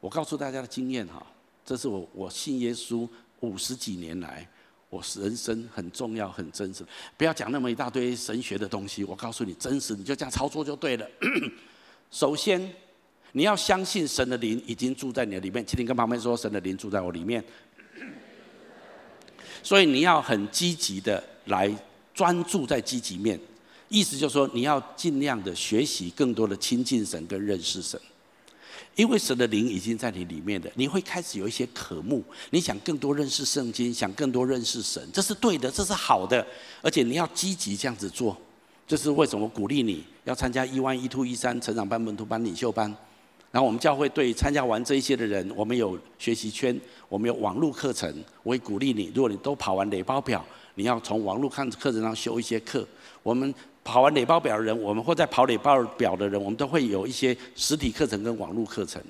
[0.00, 1.24] 我告诉大家的经验哈，
[1.64, 3.06] 这是我我信耶稣
[3.40, 4.48] 五十几年来，
[4.88, 6.82] 我人生很重要、很真实。
[7.18, 11.06] 不要讲那么一大堆神学的东西，我告诉你真实，你就这样操作就对了。
[12.10, 12.72] 首先，
[13.32, 17.44] 你要相信神的灵已经住在你的里面，请你跟旁边说，神的灵住在我里面。
[19.62, 21.70] 所以你要很积极的来
[22.14, 23.38] 专注在积极面，
[23.88, 27.98] 意思就是说你要尽量的学习更多的亲近神跟认识神，
[28.94, 36.46] 因为神的灵已经在你里面的，你会开始有一些渴慕，你想更多认识圣经，想更多认识神，这是对的，这是好的，
[36.82, 38.36] 而且你要积极这样子做，
[38.86, 42.94] 这是为什么鼓励你要参加 E1、E2、E3 成长班、门徒班、领袖班。
[43.50, 48.14] 然后我们教会对参加完这一些的人，我们有学习圈，我们有网络课程。
[48.42, 52.86] 我会鼓励你，如果你都跑完垒包表，你要从网络看课程上修一些课。
[53.22, 53.54] 我们
[53.88, 59.02] 跑完垒包表的人，我们或在跑垒包表的人，我们都会有一些实体课程跟网络课程。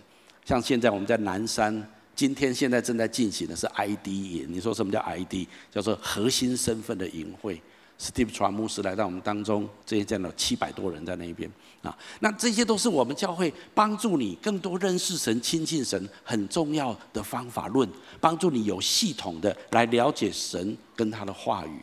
[0.45, 4.47] 像现在我们在南山，今天现在正在进行的是 ID 营。
[4.49, 5.49] 你说什么叫 ID？
[5.69, 7.61] 叫做核心身份的营会。
[7.99, 11.51] Steve 传牧师来到我们当中，这些见到七百多人在那边
[11.83, 17.89] 啊，那这些都是我们教会帮助你更多认识神、亲近神很重要的方法论，
[18.21, 21.83] 帮助你有系统的来了解神跟他的话语，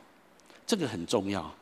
[0.66, 1.54] 这个很重要。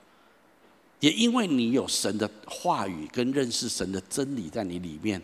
[1.03, 5.21] 也因为你有神的话语跟认识神的真理在你里面，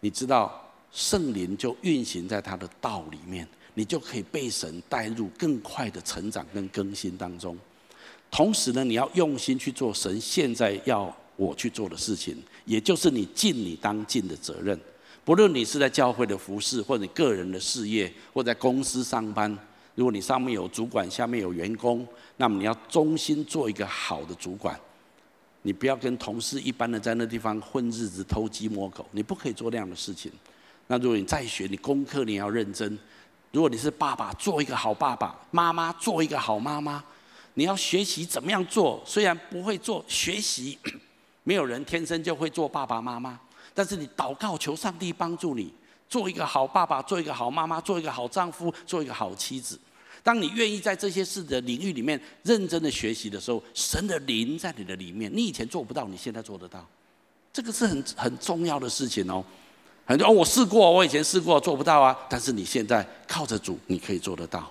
[0.00, 7.56] 你知道圣灵就运行在他的道里面，你就可以被神带入更快的成长跟更新当中。
[8.30, 14.78] 同时呢，你要用心去做神现在要我去做的事情，也就是你尽你当尽的责任。
[15.24, 19.58] 不论你是在教会的服饰，或者你个人的事业，或在公司上班，
[19.94, 24.78] 如果你上面有主管，下面有员工，那么你要忠心做一个好的主管。
[25.62, 30.30] 你不要跟同事一般的在那地方混日子、偷鸡摸狗，你不可以做那样的事情。
[30.86, 32.98] 那如果你在学，你功课你要认真。
[33.50, 37.02] 如果你是爸爸，做一个好爸爸；妈妈，做一个好妈妈。
[37.54, 40.78] 你要学习怎么样做，虽然不会做，学习，
[41.44, 43.38] 没有人天生就会做爸爸妈妈，
[43.74, 45.72] 但是你祷告求上帝帮助你，
[46.08, 49.78] 做一个好爸爸，做一个好妈妈，做一个好丈夫，做一个好妻子。
[50.22, 56.86] 当你愿意在这些事的领域里面认真的学习的时候，神的灵在你的里面，你以前做不到，你现在做得到，
[57.52, 59.44] 这个是很很重要的事情哦。
[60.04, 64.70] 很多哦，我试过，我以前试过做不到啊，但是你现在靠着主，你可以做得到。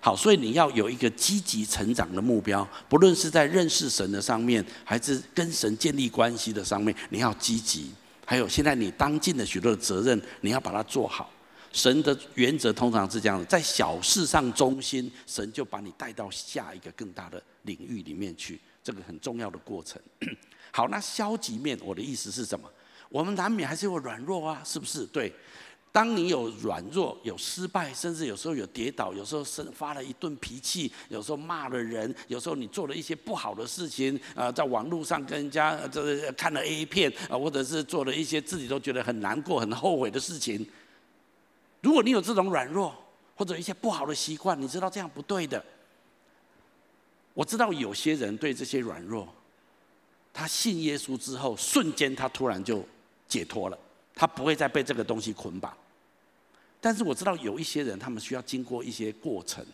[0.00, 7.92] 好，所以你要有一个积极成长的目标，不论是在认识神的上面，还是跟神建立关系的上面，你要积极。
[8.26, 11.30] 还有现在你当尽了许多的责任，你要把它做好。
[11.72, 20.00] 神的原则通常是这样的，在小事上忠心，神就把你带到下一个更大的领域里面去，这个很重要的过程。
[20.70, 22.70] 好，那消极面，我的意思是什么？
[23.08, 25.04] 我们难免还是有软弱啊，是不是？
[25.06, 25.32] 对。
[25.94, 40.66] 当你有软弱、有失败，甚至有时候有跌倒，有时候生发了一顿脾气，有时候骂了人，有时候你做了一些不好的事情，啊，在网络上跟人家这看了 A 片啊，或者是做了一些自己都觉得很难过、很后悔的事情。
[41.82, 42.94] 如果你有这种软弱
[43.36, 45.62] 或者一些不好的习惯，你知道这样不对的。
[47.34, 49.28] 我知道有些人对这些软弱，
[50.32, 52.84] 他信耶稣之后，瞬间他突然就
[53.26, 53.78] 解脱了，
[54.14, 55.76] 他不会再被这个东西捆绑。
[56.80, 59.64] 但是我知道有一些人，他们需要经过一些过程。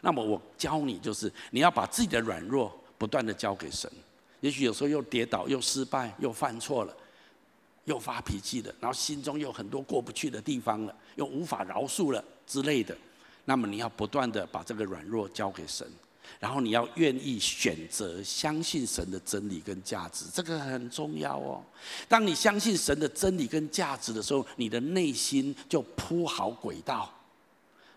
[0.00, 3.90] 那么我教你，就是你要把自己的软弱不断的交给神。
[4.40, 6.94] 也许有时候又跌倒，又失败，又犯错了，
[7.84, 12.96] 又发脾气了，然后心中有很多过不去的地方了，又无法饶恕了之类的。
[13.44, 15.86] 那么你要不断的把这个软弱交给神。
[16.40, 21.62] 然后你要愿意选择相信神的真理跟价值，这个很重要哦。
[22.08, 27.12] 当你相信神的真理跟价值的时候，你的内心就铺好轨道，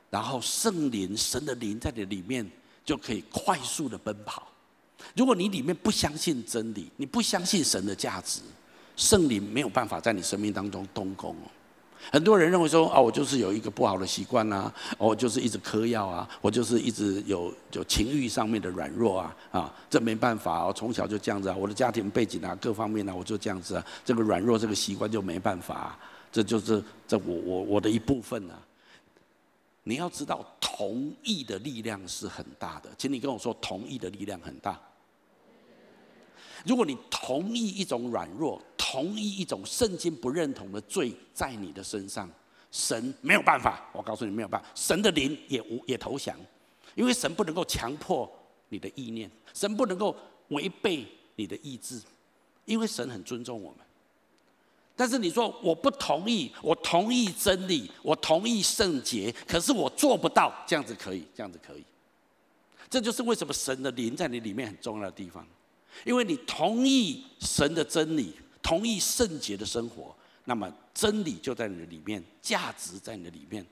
[0.09, 2.45] 然后圣灵、神的灵在你里面
[2.83, 4.45] 就可以快速的奔跑。
[5.15, 8.41] 如果你里面不相信真理，你不相信神的价值，
[8.97, 11.33] 圣灵没有办法在你生命当中动工。
[12.11, 25.99] 很多人认为说啊，我就是有一个不好的习惯呐，我就是一直嗑药啊，我就是一直有有情欲上面的软弱啊，啊，这没办法，我从小就这样子啊，我的家庭背景啊，各方面啊，我就这样子啊，这个软弱这个习惯就没办法啊，
[26.31, 28.53] 这就是这我我我的一部分啊。
[29.83, 34.79] 你要知道，同意的力量是很大的，请你跟我说，同意的力量很大。
[36.67, 42.29] 如果你同意一种软弱，同意一种圣经不认同的罪在你的身上，
[42.71, 43.89] 神没有办法。
[43.93, 46.35] 我告诉你没有办法，神的灵也无也投降，
[46.93, 48.29] 因为神不能够强迫
[48.69, 50.15] 你的意念，神不能够
[50.49, 52.01] 违背你的意志，
[52.65, 53.79] 因为神很尊重我们。
[54.95, 61.83] 但是你说我不同意，我同意真理，我同意圣洁，可是我做不到，这样子可以，这样子可以。
[62.89, 65.45] 这就是为什么神的灵在你里面很重要的地方。
[66.05, 73.65] 因为你同意神的真理，同意圣洁的生活，那么真理就在你的里面，价值在你的里面，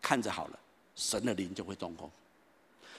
[0.00, 0.58] 看着好了，
[0.94, 2.10] 神的灵就会动工，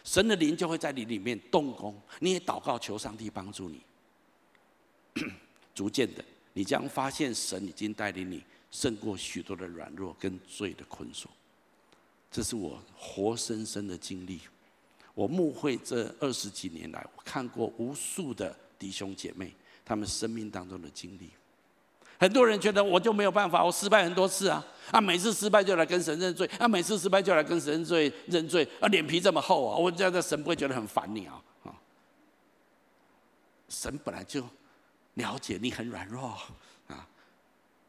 [0.03, 1.99] 神的灵就会在你里面动工。
[2.19, 3.81] 你也祷告求上帝帮助你，
[5.75, 11.29] 逐渐的，你将发现神已经带领你胜过许多的软弱跟罪的捆锁。
[12.31, 14.39] 这是我活生生的经历。
[15.13, 18.55] 我牧会这二十几年来，我看过无数的。
[18.77, 21.29] 弟兄姐妹，他们生命当中的经历，
[22.19, 31.41] 很多人觉得我就没有办法，我失败很多次啊，啊，每次失败就来跟神认罪，啊，每次失败就来跟神认罪认罪，啊，脸皮这么厚啊，我这样的神不会觉得很烦你啊？
[31.63, 31.75] 啊，
[33.69, 34.43] 神本来就
[35.15, 36.37] 了解你很软弱
[36.87, 37.07] 啊，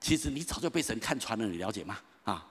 [0.00, 1.98] 其实你早就被神看穿了，你了解吗？
[2.24, 2.46] 啊，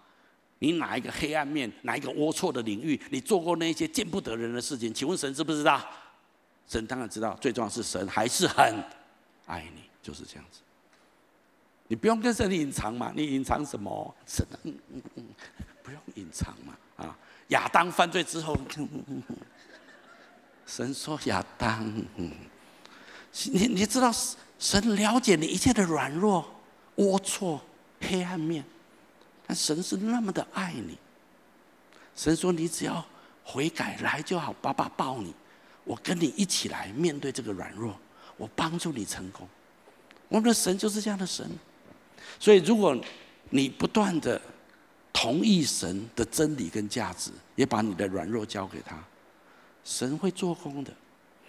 [0.60, 5.82] 你哪一个黑暗面，哪一个龌龊的领域，你做过那些见不得人的事情，请问神知不知道？
[6.68, 8.84] 神当然知道，最重要是神还是很
[9.46, 10.60] 爱你，就是这样子。
[11.88, 14.16] 你不用跟神隐藏嘛，你隐藏什么？
[14.26, 15.26] 神，嗯嗯嗯，
[15.82, 16.76] 不用隐藏嘛。
[16.98, 17.18] 啊，
[17.50, 19.24] 亚当犯罪之后，嗯、
[20.66, 22.32] 神说亚当，嗯、
[23.46, 24.14] 你你知道
[24.60, 26.46] 神了解你一切的软弱、
[26.98, 27.58] 龌龊、
[28.02, 28.66] 黑暗面，
[29.46, 30.98] 但神是那么的爱你。
[32.14, 33.06] 神说你只要
[33.46, 35.34] 悔改来就好，爸爸抱你。
[35.88, 37.98] 我跟你一起来面对这个软弱，
[38.36, 39.48] 我帮助你成功。
[40.28, 41.50] 我们的神就是这样的神，
[42.38, 42.96] 所以如果
[43.50, 44.40] 你不断的
[45.14, 49.02] 同意神的真理跟价值，也把你的软弱交给他，
[49.86, 50.92] 神会做工的。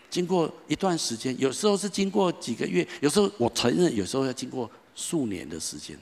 [0.09, 5.99] 经过一段时间，有时候是经过几个月，有时候我承认，有时候要经过数年的时间。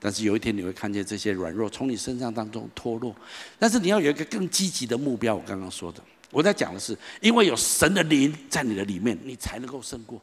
[0.00, 3.14] 但是有一天你会看见这些软弱从你身上当中脱落。
[3.58, 6.02] 但是你要有一个更积极的目标，我刚刚说的。
[6.30, 10.20] 我在讲的是，因为有神的灵在你的里面，你才能够胜过。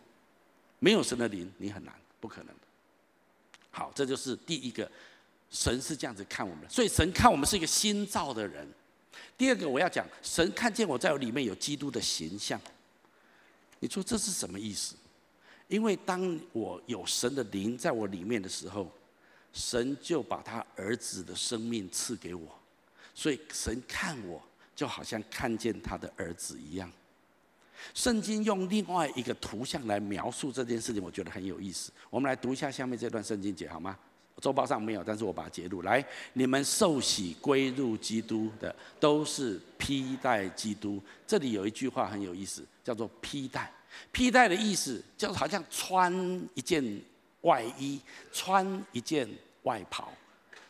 [0.79, 2.53] 没有神的灵，你很难，不可能。
[3.71, 4.89] 好，这就是第一个，
[5.49, 8.67] 神是这样子看我们，所以神看我们是一个新造的人。
[9.37, 12.61] 第二个，我要讲，神看见我在我里面有基督的形象。
[13.79, 14.95] 你说这是什么意思？
[15.67, 18.91] 因为当我有神的灵在我里面的时候，
[19.51, 22.47] 神就把他儿子的生命赐给我，
[23.15, 24.39] 所以神看我。
[24.75, 26.91] 就好像看见他的儿子一样。
[27.93, 31.91] 圣经用另外一个图像来描述这件事情，我觉得很有意思。
[32.09, 33.97] 我们来读一下下面这段圣经节好吗？
[34.41, 36.05] 周报上没有，但是我把它截录来。
[36.33, 41.01] 你们受洗归入基督的，都是披戴基督。
[41.25, 43.71] 这里有一句话很有意思，叫做“披戴”。
[44.11, 46.13] 披戴的意思就是好像穿
[46.53, 46.83] 一件
[47.41, 47.97] 外衣，
[48.33, 49.25] 穿一件
[49.63, 50.09] 外袍，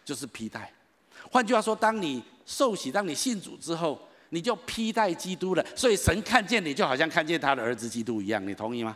[0.03, 0.71] 就是披戴。
[1.31, 5.65] 换句话说，当你受洗，当你信主之后，你就披戴基督了。
[5.75, 8.95] 所以神看见你就好像看见他的儿子基督一样，你同意吗？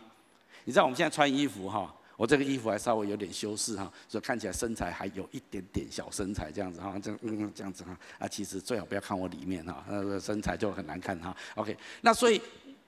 [0.64, 1.94] 你知道我们现在穿衣服哈？
[2.16, 11.34] 我这个衣服还稍微有点修饰哈，所以看起来身材还有一点点小身材这样子哈，这嗯这样子哈啊，其实最好不要看我里面哈，那个身材就很难看哈。
[11.54, 12.38] OK，那所以，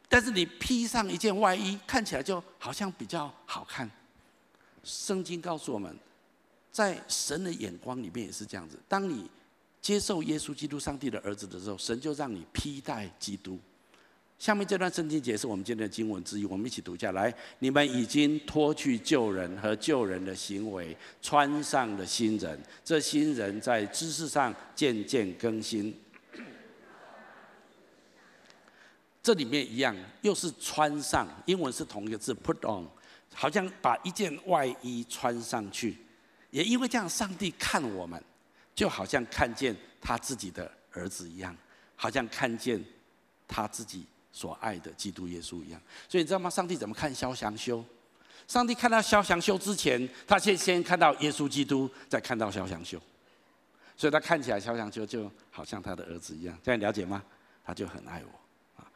[0.06, 3.90] 但是你披上一件外衣，看起来就好像比较好看。
[4.84, 5.96] 圣经告诉我们，
[6.70, 9.30] 在神的眼光里面也是这样子，当你
[9.82, 13.58] 接受耶稣基督上帝的儿子的时候，神就让你披戴基督。
[14.38, 17.32] 下面这段圣经节是我们今天的经文之一，我们一起读下来。
[17.58, 22.60] 你们已经脱去旧人和旧人的行为，穿上了新人。
[22.84, 25.94] 这新人在知识上渐渐更新。
[29.22, 32.84] 这里面一样，又是穿上，英文是同一个字，put on，
[33.32, 35.96] 好像把一件外衣穿上去。
[36.50, 38.20] 也因为这样，上帝看我们，
[38.74, 41.56] 就好像看见他自己的儿子一样，
[41.96, 42.82] 好像看见
[43.46, 44.06] 他自己。
[44.34, 46.48] 所爱的基督耶稣一样，所以你知道吗？
[46.48, 47.84] 上帝怎么看萧祥修？
[48.48, 52.98] 上帝看到萧祥修之前，他先先看到耶稣基督，再看到萧祥修，
[53.94, 57.22] 所以他看起来萧祥修就好像他的儿子一样，这样了解吗？
[57.62, 58.90] 他就很爱我啊。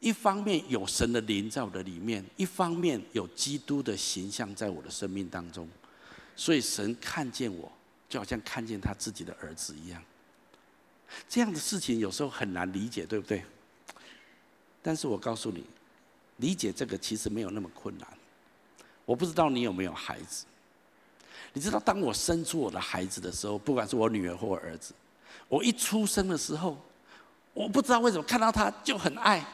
[0.00, 5.68] 一方面有神的灵在我的里面，一方面有基督的形象在我的生命当中，
[6.34, 7.70] 所以神看见我，
[8.14, 10.00] 就好像看见他自己的儿子一样。
[11.28, 13.44] 这样的事情有时候很难理解，对不对？
[14.80, 15.64] 但是我告诉你，
[16.36, 18.06] 理解这个其实没有那么困难。
[19.04, 20.44] 我不知道你有没有孩子，
[21.52, 24.94] 你知道当我生出我的孩子的时候，不管是我女儿或我儿子，
[25.48, 26.80] 我一出生的时候，
[27.52, 29.44] 我不知道为什么看到他就很爱，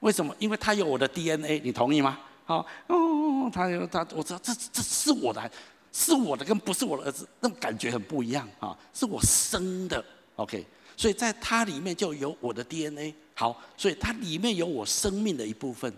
[0.00, 0.34] 为什么？
[0.38, 2.18] 因为他有我的 DNA，你同意吗？
[2.46, 5.50] 好，哦，他有他，我知道这这是我的，
[5.98, 10.02] 是我的，跟不是我的儿子，那种感觉很不一样啊，是我生的
[10.36, 10.64] ，OK。
[10.96, 15.92] 所以在它里面就有我的 DNA，好，所以它里面有我生命的一部分，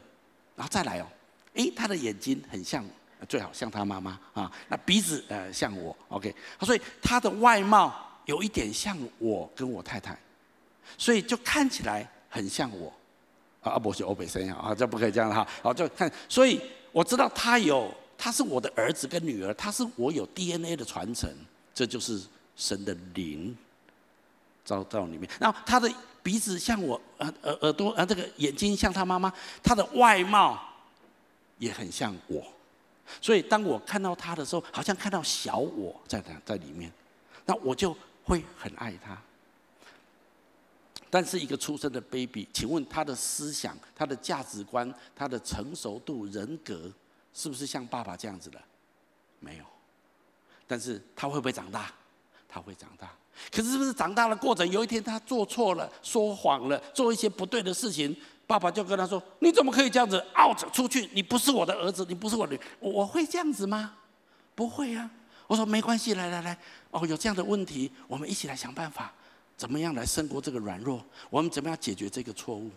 [0.57, 1.07] 然后再来哦，
[1.55, 2.83] 诶，他的眼睛很像，
[3.29, 7.95] 最好像他妈妈啊，那鼻子呃像我，OK，所以他的外貌
[8.25, 10.19] 有一点像我跟我太太，
[10.97, 12.93] 所以就看起来很像我，
[13.63, 16.59] 啊，不是欧北生啊，这不可以这样哈，好，就看，所以
[16.93, 17.91] 我知道他有，
[18.23, 21.35] 他是我的儿子跟女儿，他是我有 DNA 的传承，
[21.73, 22.21] 这就是
[22.55, 23.57] 神的灵。
[24.63, 25.91] 照到里面，然后他的
[26.23, 30.63] 鼻子像我，耳耳耳朵，呃，这个眼睛像他妈妈，他的外貌
[31.59, 32.45] 也很像我，
[33.23, 36.93] 所以当我看到他的时候，好像看到小我在在里面，
[37.47, 39.21] 那我就会很爱他。
[41.09, 46.89] 但是一个出生的 baby，请问他的思想、他的价值观、他的成熟度、人格，
[47.33, 48.61] 是不是像爸爸这样子的？
[49.39, 49.65] 没有。
[50.67, 51.91] 但是他会不会长大？
[52.49, 53.11] 他会长大。
[53.51, 58.15] 可是，是不是长大的过程，有一天他做错了、说谎了、做一些不对的事情，
[58.47, 61.09] 爸爸就跟他说：“你怎么可以这样子？out 出去！
[61.13, 63.97] 你不是我的儿子，你不是我的女。”我会这样子吗？
[64.55, 65.11] 不会啊！
[65.47, 66.57] 我说没关系，来来来，
[66.91, 69.13] 哦，有这样的问题，我们一起来想办法，
[69.57, 71.03] 怎么样来胜过这个软弱？
[71.31, 72.71] 我们怎么样解决这个错误？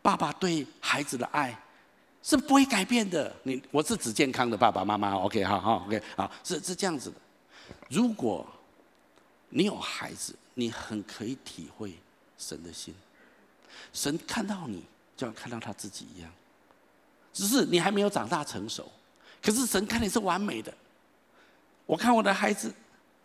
[0.00, 1.56] 爸爸对孩子的爱
[2.22, 3.34] 是不会改变的。
[3.42, 5.14] 你，我是指健康的爸爸妈妈。
[5.16, 7.16] OK，好好，OK，好，是是这样子的。
[7.88, 8.46] 如果
[9.48, 11.94] 你有孩子，你很可以体会
[12.38, 12.94] 神的心。
[13.92, 14.84] 神看到你，
[15.16, 16.30] 就像看到他自己一样。
[17.32, 18.90] 只是你还没有长大成熟，
[19.42, 20.72] 可是神看你是完美的。
[21.86, 22.72] 我看我的孩子，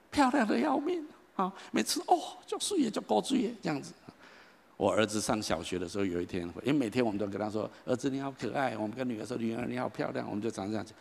[0.09, 1.53] 漂亮的要命啊！
[1.71, 3.93] 每次哦，就睡也就过睡也这样子。
[4.77, 10.93] 我儿子上小学的时候，有一天，因为每天我们都跟他说：“儿子你好可爱。”我们跟女儿说：“女儿你好漂亮。”我们就常这样子。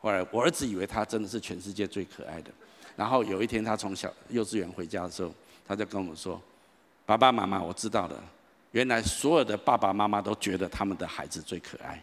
[0.00, 2.50] 后来我儿子以为他真的是全世界最可爱的。
[2.94, 5.32] 然后有一天，他从小幼稚园回家的时候，
[5.66, 6.40] 他就跟我们说
[7.06, 8.22] ：“爸爸妈妈，我知道了，
[8.72, 12.02] 原来所有的爸爸妈妈都觉得他们的孩子最可爱，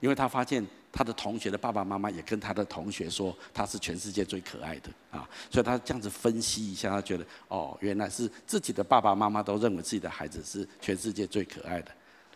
[0.00, 11.90] 因为他发现他的同学的爸爸妈妈也跟他的同学说他是全世界最可爱的啊，所以他这样子分析一下，他觉得哦，原来是自己的爸爸妈妈都认为自己的孩子是全世界最可爱的。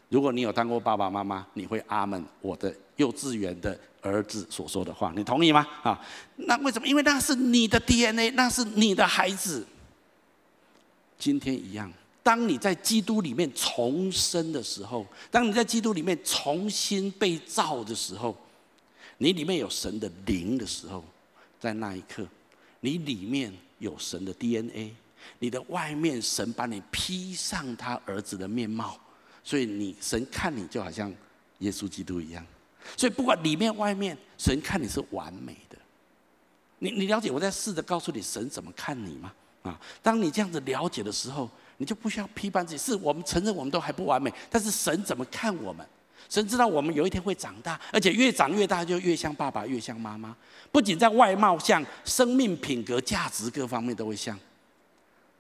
[0.08, 5.64] 如果你有当过爸爸妈妈，你会阿门我的幼稚园的。”儿子所说的话，你同意吗？
[5.84, 5.96] 啊，
[6.34, 6.88] 那为什么？
[6.88, 9.64] 因为那是你的 DNA，那是你的孩子。
[11.16, 11.92] 今天一样，
[12.22, 18.36] 当你在基督里面重生的时候，当你在基督里面重新被造的时候，
[19.18, 21.04] 你里面有神的灵的时候，
[21.58, 22.26] 在那一刻，
[22.80, 24.94] 你里面有神的 DNA，
[25.40, 28.98] 你的外面神把你披上他儿子的面貌，
[29.42, 31.12] 所以你神看你就好像
[31.58, 32.46] 耶稣基督一样，
[32.96, 35.76] 所以不管里面外面，神看你是完美的。
[36.78, 39.32] 你你了解我在试着告诉你神怎么看你吗？
[39.62, 42.78] 啊，当你这样子了解的时候，你就不需要批判自己。
[42.78, 45.86] 是我们承认我们都还不完美，但是神怎么看我们？
[46.28, 50.34] 神知道我们有一天会长大，而且越长越大就越像爸爸，越像妈妈。
[50.70, 54.38] 不仅在外貌像，生命品格、价值各方面都会像。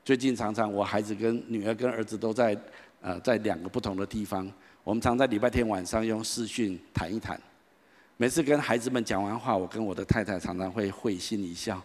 [0.04, 2.54] 最近常常我孩子跟女儿跟儿子都在
[3.00, 4.52] 呃在两个不同的地方，
[4.84, 7.40] 我们常在礼拜天晚上用视讯谈一谈。
[8.18, 11.80] 每次跟孩子们讲完话，我跟我的太太常常会会心一笑，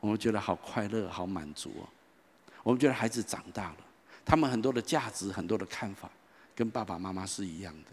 [0.00, 1.86] 我们觉得好快乐、好满足哦。
[2.64, 3.76] 我们觉得孩子长大了，
[4.28, 6.10] 他们很多的价值、很多的看法，
[6.54, 7.90] 跟爸爸妈妈是一样的。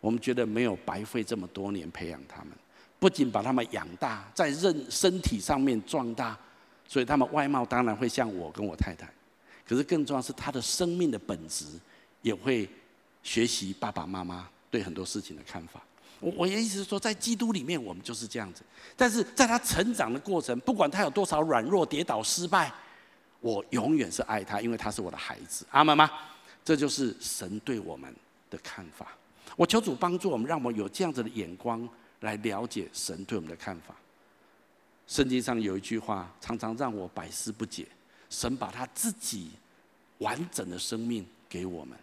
[0.00, 2.52] 我们觉得没有白费这么多年培养他们，
[2.98, 6.38] 不仅把他们养大，在认身体上面壮大，
[6.86, 9.08] 所以他们外貌当然会像我跟我太太。
[9.66, 11.64] 可是更重要是他的生命的本质，
[12.20, 12.68] 也会
[13.22, 15.80] 学习爸爸妈妈对很多事情的看法。
[16.20, 18.62] 我我的意思是说，在基督里面我们就是这样子，
[18.94, 22.70] 但是在他成长的过程，不管他有多少软弱、跌倒、失败，
[23.42, 25.66] 我永远是爱他，因为他是我的孩子。
[25.70, 26.10] 阿们吗？
[26.64, 28.10] 这就是神对我们
[28.48, 29.08] 的看法。
[29.56, 31.86] 我求主帮助我们，让我有这样子的眼光
[32.20, 33.94] 来了解神对我们的看法。
[35.08, 37.86] 圣经上有一句话，常常让我百思不解：
[38.30, 39.50] 神把他自己
[40.18, 41.98] 完整的生命给我们，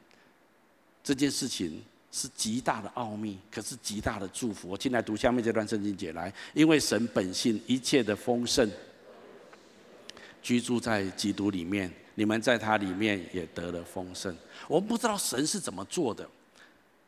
[1.02, 1.82] 这件事情
[2.12, 4.68] 是极大的奥秘，可是极大的祝福。
[4.68, 8.70] 我进来读下面这段圣经节来，因为神本性一切的丰盛，
[10.42, 14.36] 居住在基督里面，你们在他里面也得了丰盛。
[14.68, 16.28] 我们不知道神是怎么做的。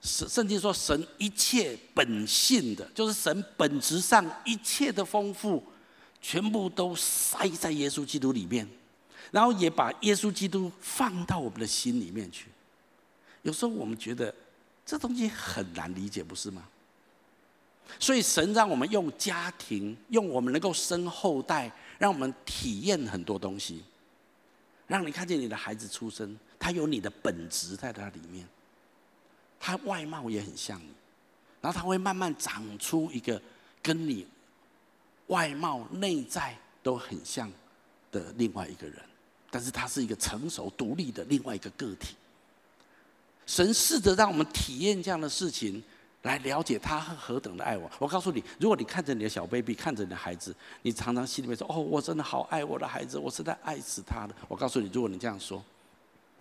[0.02, 5.64] 圣圣经说，神一切本性的，就是神本质上一切的丰富，
[6.22, 8.68] 全部都塞在耶稣基督里面，
[9.30, 12.48] 然后也把耶稣基督放到我们的心里面去。
[13.44, 14.34] 有时候我们觉得
[14.84, 16.64] 这东西很难理解，不是吗？
[18.00, 21.72] 所以神让我们用家庭，用我们能够生后代，
[22.02, 23.84] 让我们体验很多东西，
[24.88, 28.44] 让你看见你的孩子出生，他有你的本质在他里面。
[29.60, 30.90] 他外貌也很像你，
[31.62, 33.40] 然后他会慢慢长出一个
[33.84, 34.26] 跟你
[35.28, 37.52] 外貌、内在都很像
[38.12, 38.98] 的另外一个人，
[39.52, 42.16] 但是他是一个成熟独立的另外一个个体。
[43.46, 45.84] 神试着让我们体验这样的事情，
[46.24, 47.90] 来了解他何等的爱我。
[48.00, 55.64] 我告诉你，如果你看着你的小 baby，看着你的孩子，你常常心里面说：“哦，我真的好爱我的孩子，我实在爱死他了。”我告诉你，如果你这样说，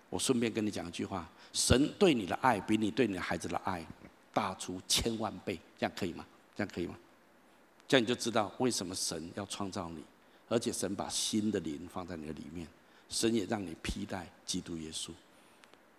[0.08, 1.28] 我顺便跟你讲一句话。
[1.52, 3.84] 神对你的爱比你对你的孩子的爱
[4.32, 6.24] 大出千万倍，这样可以吗？
[6.56, 6.94] 这样可以吗？
[7.88, 10.04] 这样你就知道为什么神要创造你，
[10.48, 12.64] 而且神把新的灵放在你的里面，
[13.08, 15.10] 神也让你披戴基督耶稣。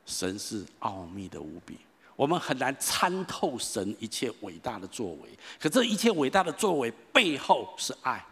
[0.06, 1.78] 神是奥秘的无比，
[2.22, 8.24] 我们很难参透神一切伟大的作为，可这一切伟大的作为背后是爱。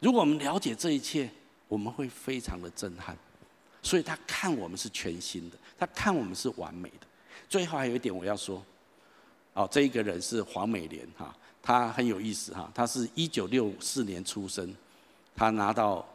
[0.00, 1.30] 如果我们了解这一切，
[1.66, 3.16] 我们会非常的震撼。
[3.82, 7.06] 所以他看我们是全新的，他看我们是完美的。
[7.48, 8.62] 最后还有一点我要说，
[9.54, 14.76] 哦，这一个人是黄美莲哈，他很有意思哈，他是一九六四年出生，
[15.34, 16.06] 他拿到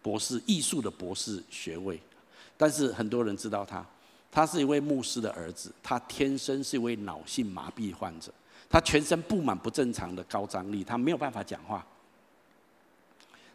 [0.00, 2.00] 博士艺术的博士学位，
[2.56, 3.84] 但是很多人知道他，
[4.30, 8.32] 他是一位牧师的儿子，他天生是一位脑性麻痹患者，
[8.68, 11.84] 他全身布满不正常的高张力，他没有办法讲话。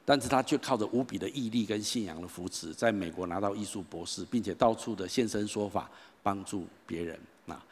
[0.07, 5.89] 但是他却靠着无比的毅力跟信仰的扶持，在美国拿到艺术博士，并且到处的现身说法，
[6.21, 7.19] 帮助别人。
[7.47, 7.65] 啊，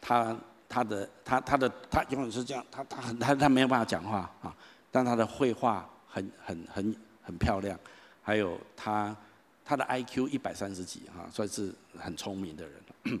[0.00, 0.36] 他
[0.68, 4.54] 他的他他的他永远是这样，他他很他他没有办法讲话啊，
[4.92, 7.76] 但他的绘画很很很很漂亮，
[8.22, 9.16] 还有他
[9.64, 13.20] 他的 IQ 一百三十几哈，算是很聪明的人。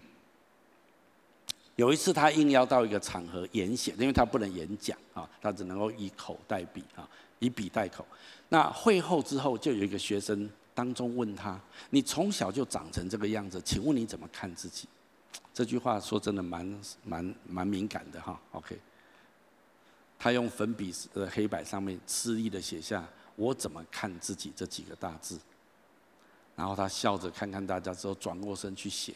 [1.76, 7.08] 有一次他应邀到一个场合演讲，因为他不能演讲啊，他只能够以口代笔啊。
[7.38, 8.06] 以笔代口。
[8.50, 14.86] 那会后之后，就有一个学生当中问他：“你从小就长成这个样子，请问你怎么看自己？”
[15.52, 18.40] 这句话说真的蛮蛮蛮敏感的哈。
[18.52, 18.78] OK，
[20.20, 25.36] 他用粉笔的黑板上面吃力的写下“我怎么看自己”这几个大字，
[26.62, 29.12] 然后他笑着看看大家之后，转过身去写。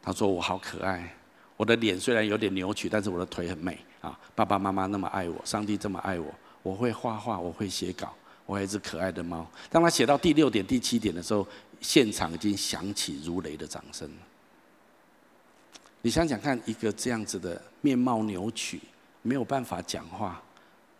[0.00, 1.12] 他说：“我好可爱，
[1.56, 4.16] 我的脸虽然有点扭曲，但是我的腿很美啊！
[4.36, 6.32] 爸爸妈妈那么爱我，上帝这么爱我，
[6.62, 8.14] 我会画画，我会写稿，
[8.46, 9.44] 我还有一只可爱的猫。
[9.68, 11.44] 当他写到第六点、第七点的时候，
[11.80, 14.08] 现场已经响起如雷的掌声。
[16.00, 18.80] 你想想看，一个这样子的面貌扭曲、
[19.28, 20.42] 没有办法讲话、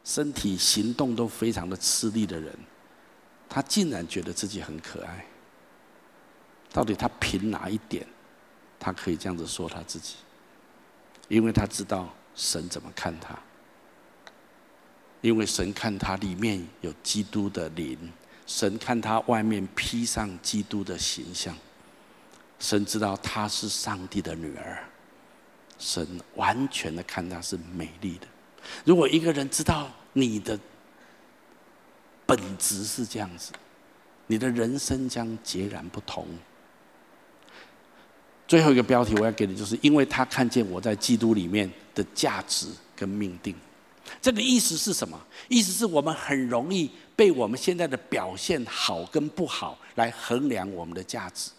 [0.05, 2.55] 身体行动都非常的吃力的人，
[3.49, 5.25] 他竟然觉得自己很可爱。
[6.71, 8.07] 到底他凭哪一点，
[8.79, 10.17] 他可以这样子说他自己？
[11.29, 13.35] 因为他知道神怎么看他。
[15.23, 17.99] 因为神看他里面有基督的灵，
[18.47, 21.57] 神看他外面披上基督的形象。
[22.59, 24.85] 神知道他是上帝的女儿，
[25.79, 28.27] 神完全的看他是美丽的。
[28.85, 30.59] 如果一个人知道你的
[32.27, 33.53] 本质是这样子，
[34.27, 36.27] 你的人生将截然不同。
[38.47, 42.67] 最后一个标题我要给你，就是因为他看见我在基督里面的价值
[42.97, 43.55] 跟命定。
[44.23, 45.19] 这个意思是什么？
[45.49, 51.51] 意思是我们很容易被我们现在的表现好跟不好来衡量我们的价值。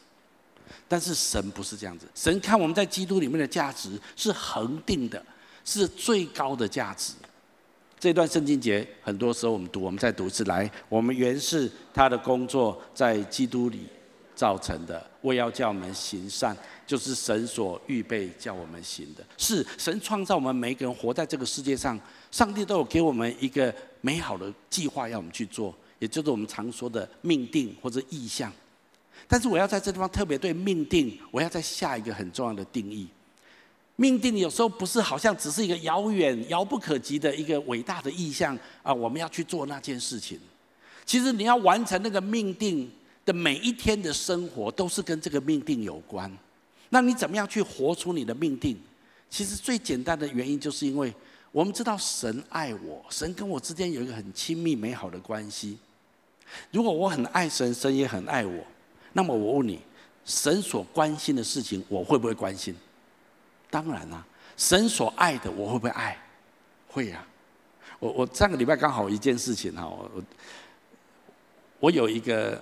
[0.88, 5.24] 但是神不是这样子，神看我们在基督里面的价值是恒定的，
[5.64, 7.14] 是最高的价值。
[8.00, 10.72] 这段圣经节很多时候我们读，我们再读一次来。
[10.88, 13.88] 我们原是他的工作，在基督里
[14.34, 16.56] 造成的，为要叫我们行善，
[16.88, 19.26] 就是神所预备叫我们行的。
[19.38, 22.00] 是神创造我们每一个人活在这个世界上，
[22.32, 28.50] 上帝都有给我们一个美好的计划要我们去做，也就是我们常说的命定或者意向。
[29.28, 33.08] 但是我要在这地方特别对命定，我要再下一个很重要的定义。
[33.96, 40.40] 命定有时候不是好像只是一个遥远、遥不可及的一个伟大的意象啊，我们要去做那件事情。
[41.06, 42.90] 其实你要完成那个命定
[43.26, 46.32] 的每一天的生活，都是跟这个命定有关。
[46.90, 48.80] 那你怎么样去活出你的命定？
[49.30, 51.14] 其实最简单的原因，就是因为
[51.52, 55.78] 我们知道神爱我，神跟我之间有一个很亲密美好的关系。
[56.72, 58.64] 如果我很爱神，神也很爱我。
[59.14, 59.80] 那么我问你，
[60.24, 62.76] 神所关心的事情，我会不会关心？
[63.70, 64.24] 当然啦，
[64.56, 66.18] 神所爱的，我会不会爱？
[66.88, 67.26] 会呀。
[68.00, 70.24] 我我上个礼拜刚好一件事情哈，我
[71.80, 72.62] 我有一个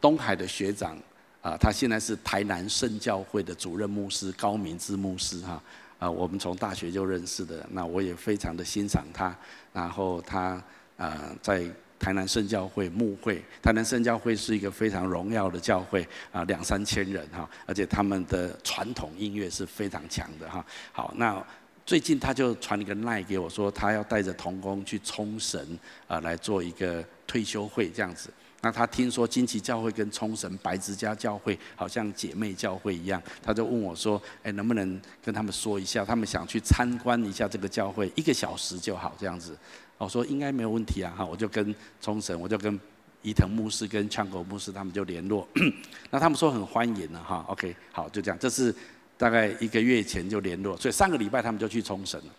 [0.00, 0.96] 东海的学长
[1.40, 5.62] 啊，他现在是台南圣教会的主任牧师高明之牧师哈
[5.98, 9.34] 啊，我们从大学就认识的，那我也非常的欣赏他，
[9.72, 10.62] 然后他
[10.96, 11.64] 啊在。
[12.02, 20.66] 台南圣教会牧会，台南圣教会是一个非常荣耀的教会啊，两三千人哈，而且他们的传统音乐是非常强的哈。
[20.90, 21.40] 好，那
[21.86, 25.78] 最近他就传一个赖给我说，他要带着童工去冲绳
[26.08, 28.30] 啊来做一个退休会这样子。
[28.64, 39.58] 那他听说金旗教会跟冲绳白之家教会好像姐妹教会一样，他就问我说，哎，能不能跟他们说一下，他们想去参观一下这个教会，一个小时就好这样子。
[39.98, 42.80] 我说应该没有问题啊，哈，我就跟冲绳，我就跟
[43.22, 45.46] 伊藤牧师跟枪口牧师他们就联络，
[46.10, 48.72] 那他们说很欢迎了哈，OK，好，就这样，这是
[49.16, 52.32] 大概一个月前就联络，所以上个礼拜他们就去冲绳了，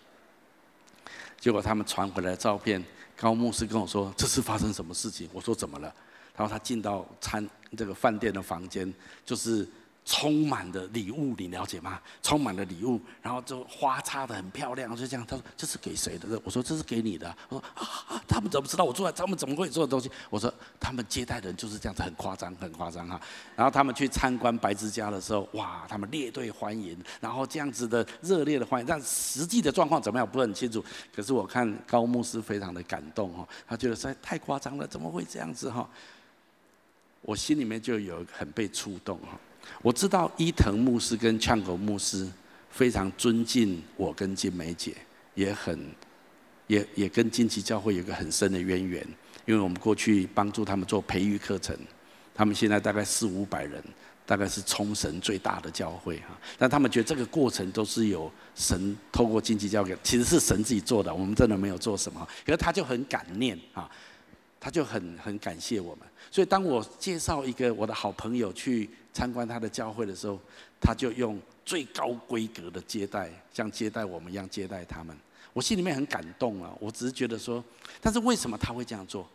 [1.37, 2.81] 结果他们传回来照片，
[3.17, 5.29] 高牧师跟我说，这是发生什么事情？
[5.33, 5.93] 我说怎么了？
[6.35, 8.93] 然后他进到餐这个饭店的房间，
[9.25, 9.67] 就是。
[10.05, 11.97] 充满了礼物，你了解吗？
[12.21, 15.25] 充满了礼物，然后就花插得很漂亮，就这样。
[15.25, 19.09] 他说：“这是给谁的？”我说：“这是给你的。”我说：“啊，他们怎么知道我做？
[19.13, 23.17] 他们怎么会做的东西？”我说：“他们接待人就是这样子，很夸张，很夸张哈。”
[23.55, 28.85] 然后他们去参观白之家的时候，哇，他们列队欢迎，然后这样子的热烈的欢迎。
[28.85, 30.83] 但实际的状况怎么样，不是很清楚。
[31.15, 35.89] 可是我看高牧师非常的感动哈，他觉得实在太夸张了，怎么会这样子哈？
[37.23, 39.39] 我心里面就有很被触动哈。
[39.81, 42.29] 我知道伊藤牧师跟呛口牧师
[42.69, 44.93] 非常尊敬我跟金梅姐，
[45.35, 45.79] 也很
[46.67, 49.07] 也也跟金旗教会有个很深的渊源，
[49.45, 51.77] 因为我们过去帮助他们做培育课程，
[52.35, 53.81] 他们现在大概四五百人，
[54.25, 56.37] 大概是冲绳最大的教会哈。
[56.57, 62.27] 但他们觉得这个过程都是有神透过金旗教会，其实是神自己做的，我们真的没有做什么。
[62.45, 63.89] 可是他就很感念啊，
[64.59, 66.05] 他就很很感谢我们。
[66.33, 68.89] 所以当我介绍一个我的好朋友去。
[69.15, 70.39] 参观他的教会的时候，
[70.81, 75.15] 他就用最高规格的接待，像接待我们一样接待他们。
[75.53, 76.73] 我心里面很感动啊！
[76.79, 77.63] 我只是觉得说，
[78.01, 79.29] 但是为什么他会这样做？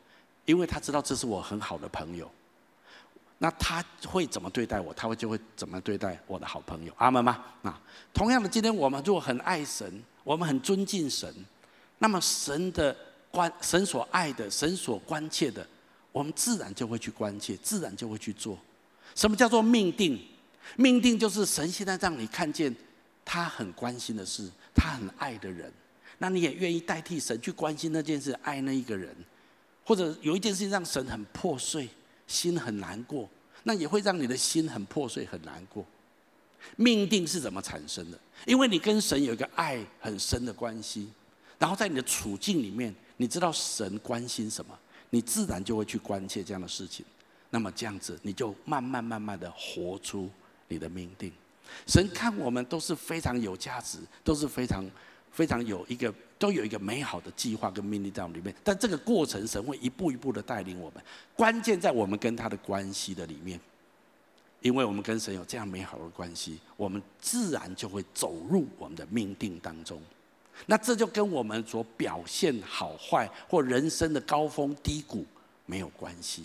[0.47, 2.29] 因为他知道这是我很好的朋友。
[3.39, 4.93] 那他会怎么对待我？
[4.95, 6.93] 他会就会怎么对待我的好朋友？
[6.97, 7.45] 阿门吗？
[7.63, 7.81] 啊，
[8.13, 11.33] 同样的，今天我们如果很爱神，我们很尊敬神，
[11.99, 12.97] 那么神的
[13.31, 15.65] 关，神所爱的，神所关切的，
[16.19, 18.59] 我们自然就会去关切，自然就会去做。
[19.15, 20.21] 什么叫做命定？
[20.75, 22.75] 命定就是神现在让你看见
[23.25, 25.73] 他很关心的事，他很爱的人，
[26.19, 29.15] 那你也愿意代替神去关心那件事，爱那一个人，
[29.85, 31.89] 或者有一件事情让神很破碎，
[32.27, 33.31] 心很难过，
[33.63, 35.87] 那也会让你的心很破碎、很难过。
[36.75, 38.19] 命定是怎么产生的？
[38.45, 41.09] 因为你跟神有一个爱很深的关系，
[41.61, 44.77] 然后在你的处境里面，你知道神关心什么，
[45.11, 47.05] 你自然就会去关切这样的事情。
[47.51, 50.31] 那么这样子，你就慢慢慢慢的活出
[50.69, 51.33] 你的命定。
[51.87, 54.89] 神看我们都是非常有价值，都是非常。
[55.31, 61.05] 非常有一个，都有一个美好的计划跟命令在我们里面，但这个过程神会一步一步的带领我们，
[61.37, 63.61] 关键在我们跟他的关系的里面，
[64.63, 70.01] 因为我们跟神有这样美好的关系，我们自然就会走入我们的命定当中。
[70.67, 75.25] 那这就跟我们所表现好坏或人生的高峰低谷
[75.67, 76.45] 没有关系。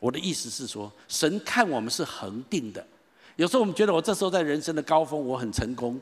[0.00, 2.86] 我的意思是说，神看我们是恒定的，
[3.36, 6.00] 有时候我们觉得我这时候在人生的高峰，我很成功，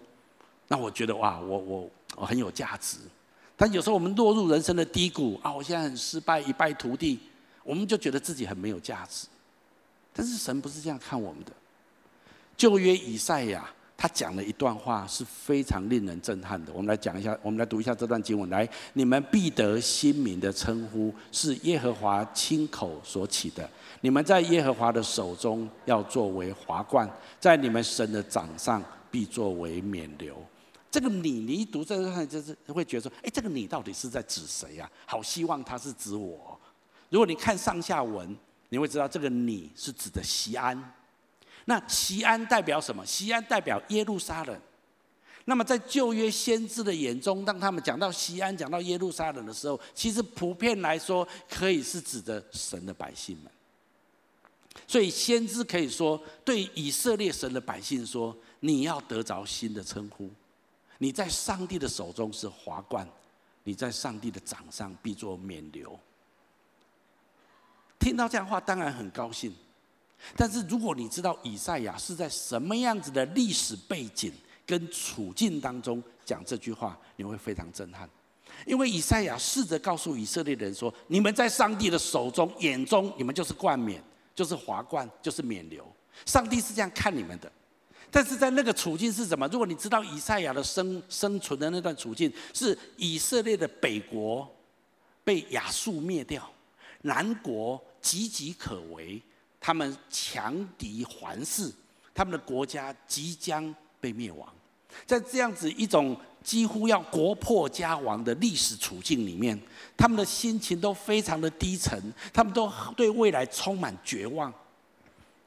[0.68, 1.90] 那我觉得哇，我我。
[2.16, 2.98] 我，很有价值，
[3.56, 7.18] 但有时候我们落入人生的低谷啊，我现在很失败，一败涂地，
[7.64, 9.26] 我们就觉得自己很没有价值。
[10.12, 11.50] 但是神不是这样看我们的。
[12.56, 18.50] 旧约以赛亚他讲了一段话是非常令人震撼的，我们来讲一下，我们来读一下这段经文。
[18.50, 23.68] 来，你们必得新名的称呼，是耶和华亲口所起的。
[24.00, 27.08] 你们在耶和华的手中要作为华冠，
[27.40, 30.34] 在你们神的掌上必作为冕旒。
[30.90, 34.90] 这个你，你一读这个，就是会觉得说，哎，这个你到底是在指谁呀？
[35.06, 36.58] 好希望他是指我。
[37.08, 38.36] 如果你看上下文，
[38.68, 40.76] 你会知道这个你是指的西安。
[41.66, 43.04] 那西安代表什么？
[43.06, 44.60] 西安代表耶路撒冷。
[45.46, 53.52] 那么在旧约先知的眼中，当他们讲到西安、讲到耶路撒冷的时候，其实普遍来说，可以是指的神的百姓们。
[54.86, 60.30] 所以先知可以说，对以色列神的百姓说，你要得着新的称呼。
[60.98, 63.06] 你在上帝的手中是华冠，
[63.64, 65.98] 你在上帝的掌上必作冕旒。
[67.98, 69.54] 听到这样话，当然很高兴。
[70.36, 74.32] 但是如果你知道以赛亚是在什么样子的历史背景
[74.66, 78.08] 跟处境当中讲这句话，你会非常震撼。
[78.66, 84.02] 因为以赛亚试着告诉以色列人说：“你们在上帝的手中、眼中，你们就是冠冕，
[84.34, 85.82] 就是华冠，就是冕旒。
[86.24, 87.50] 上帝是这样看你们的。”
[88.10, 89.48] 但是在那个处境是什么？
[89.48, 94.48] 如果你知道以赛亚的生生存的那段处境，是以色列的北国
[95.24, 96.48] 被亚述灭掉，
[97.02, 99.20] 南国岌岌可危，
[99.66, 101.72] 他们强敌环视，
[102.14, 104.46] 他们的国家即将被灭亡。
[105.06, 109.58] 在这样子一种几乎要国破家亡的历史处境里面，
[109.96, 111.98] 他们的心情都非常的低沉，
[112.30, 114.52] 他们都对未来充满绝望。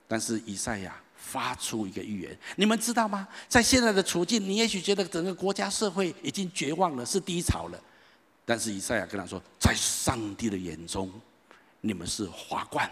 [0.07, 0.99] 但是以赛亚。
[1.19, 3.27] 发出一个预言，你们知道吗？
[3.49, 7.77] 在现在的处境，你也许觉得整个国家社会已经绝望了，是低潮了。
[8.45, 11.11] 但是以赛亚跟他说，在上帝的眼中，
[11.81, 12.89] 你们是华冠，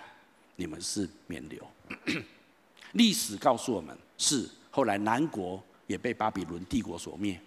[0.56, 1.66] 你们是免流。
[2.94, 7.40] 历史告诉我们，是后来南国也被巴比伦帝国所灭，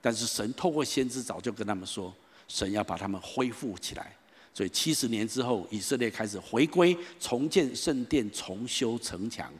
[0.00, 2.14] 但是神透过先知早就跟他们说，
[2.48, 4.14] 神要把他们恢复起来。
[4.52, 9.52] 所以七十年之后，以色列开始回归，重建圣殿，重修城墙。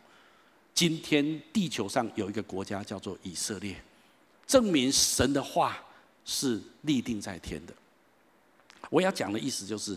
[0.73, 3.77] 今天地球上有一个国家叫做以色列，
[4.47, 5.77] 证明神的话
[6.25, 7.75] 是立定在天的。
[8.91, 9.97] 我要讲的意思就是，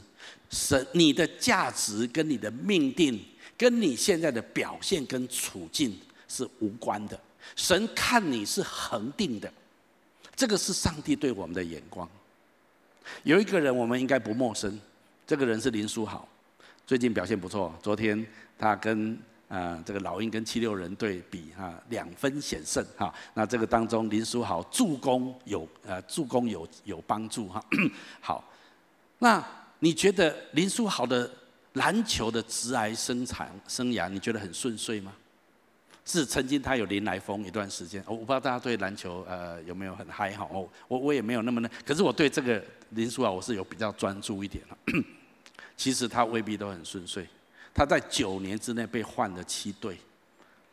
[0.49, 3.19] 神你的价值跟你的命定，
[3.57, 7.19] 跟你现在的表现跟处境是无关的。
[7.55, 9.51] 神看你是恒定的，
[10.35, 12.07] 这个是上帝对我们的眼光。
[13.23, 14.79] 有一个人我们应该不陌生，
[15.25, 16.27] 这个人是林书豪，
[16.85, 17.73] 最近表现不错。
[17.81, 18.25] 昨天
[18.59, 19.17] 他跟
[19.47, 23.13] 啊，这个老鹰跟七六人对比哈，两分险胜哈。
[23.33, 27.63] 那这个当中林书豪助攻有呃助攻有有帮助哈。
[28.19, 28.43] 好，
[29.19, 29.43] 那
[29.79, 31.29] 你觉得林书豪的
[31.73, 35.13] 篮球的职涯生产生涯，你觉得很顺遂吗？
[36.05, 40.47] 是曾经他有林来疯一段时间，我不知道大家对篮球呃有没有很嗨哈？
[40.49, 44.63] 我我也没有那么那，可是我对这个林书豪我是有比较专注一点。
[45.75, 47.27] 其实他未必都很顺遂。
[47.73, 49.97] 他在九年之内被换了七队，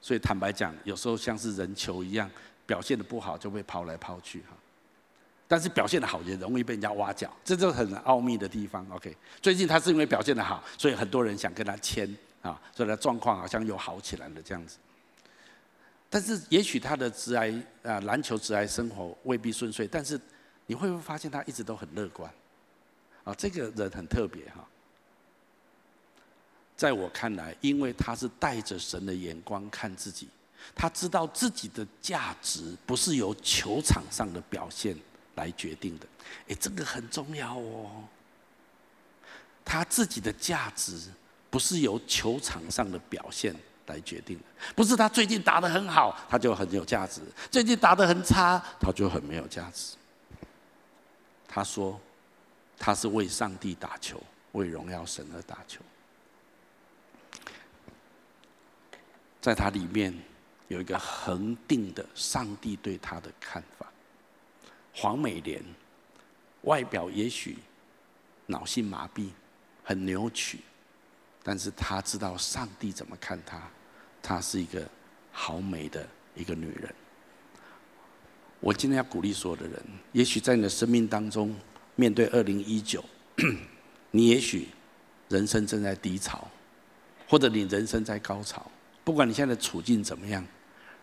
[0.01, 2.31] 所以坦白讲，有时候像是人球一样，
[2.65, 4.57] 表现的不好就被抛来抛去哈。
[5.55, 8.85] 但是表现的好也容易被人家挖角，这就是很奥秘的地方。
[8.91, 14.79] OK，最近他是因为表现的好，所以很多人想跟他签啊，所以他状况好像又好起来了这样子。
[16.11, 20.21] 但是也许他的职涯啊，篮球职涯生活未必顺遂，但是
[20.67, 22.29] 你会不会发现他一直都很乐观？
[23.23, 24.67] 啊，这个人很特别哈。
[26.75, 30.29] 在我看来，因为他是带着神的眼光看自己，
[30.75, 34.97] 他知道自己的价值不是由球场上的表现
[35.37, 36.07] 来决定的。
[36.49, 38.05] 哎，这个很重要哦。
[39.64, 41.01] 他自己的价值
[41.51, 43.55] 不是由球场上的表现
[43.87, 49.95] 来决定的，不是他最近打得很好，他就很有价值；最近打得很差，他就很没有价值。
[51.49, 51.99] 他说，
[52.78, 54.22] 他是为上帝打球，
[54.53, 55.80] 为荣耀神而打球。
[59.41, 60.14] 在他里面
[60.68, 63.87] 有一个恒定的上帝对他的看法。
[64.95, 65.63] 黄美莲
[66.63, 67.59] 外表也许
[68.47, 69.29] 脑性麻痹，
[69.83, 70.61] 很扭曲，
[71.43, 73.61] 但是他知道上帝怎么看他，
[74.23, 74.89] 她是一个
[75.33, 76.95] 好美的一个女人。
[78.61, 79.83] 我今天要鼓励所有的人，
[80.13, 81.55] 也许在你的生命当中，
[81.97, 83.05] 面对二零一九，
[84.11, 84.69] 你也许
[85.29, 86.49] 人生正在低潮，
[87.29, 88.71] 或者你人生在高潮。
[89.05, 90.47] 不管你现在的处境怎么样，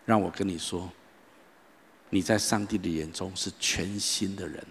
[0.04, 0.90] 让我跟你说，
[2.14, 4.62] 你在上帝的眼中是全新的人。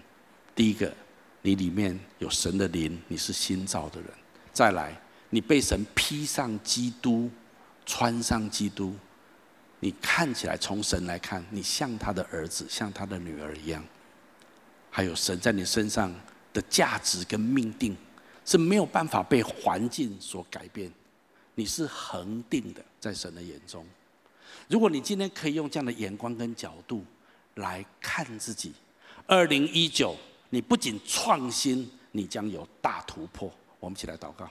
[0.54, 0.94] 第一个，
[1.42, 4.08] 你里面有神的灵，你是新造的人。
[4.52, 4.96] 再来，
[5.28, 7.28] 你被神披上基督，
[7.84, 8.94] 穿上基督，
[9.80, 13.84] 你看起来从神来看，你像他的儿子，像他的女儿一样。
[14.88, 16.14] 还有神在你身上
[16.52, 17.96] 的价值跟命定
[18.44, 20.88] 是没有办法被环境所改变。
[21.56, 23.84] 你是恒定的，在神的眼中。
[24.68, 27.04] 如果你今天可以用这样的眼光跟角度
[27.56, 28.72] 来看自己，
[29.26, 30.16] 二零一九，
[30.50, 33.52] 你不仅创新，你将有大突破。
[33.78, 34.48] 我们一起来祷告，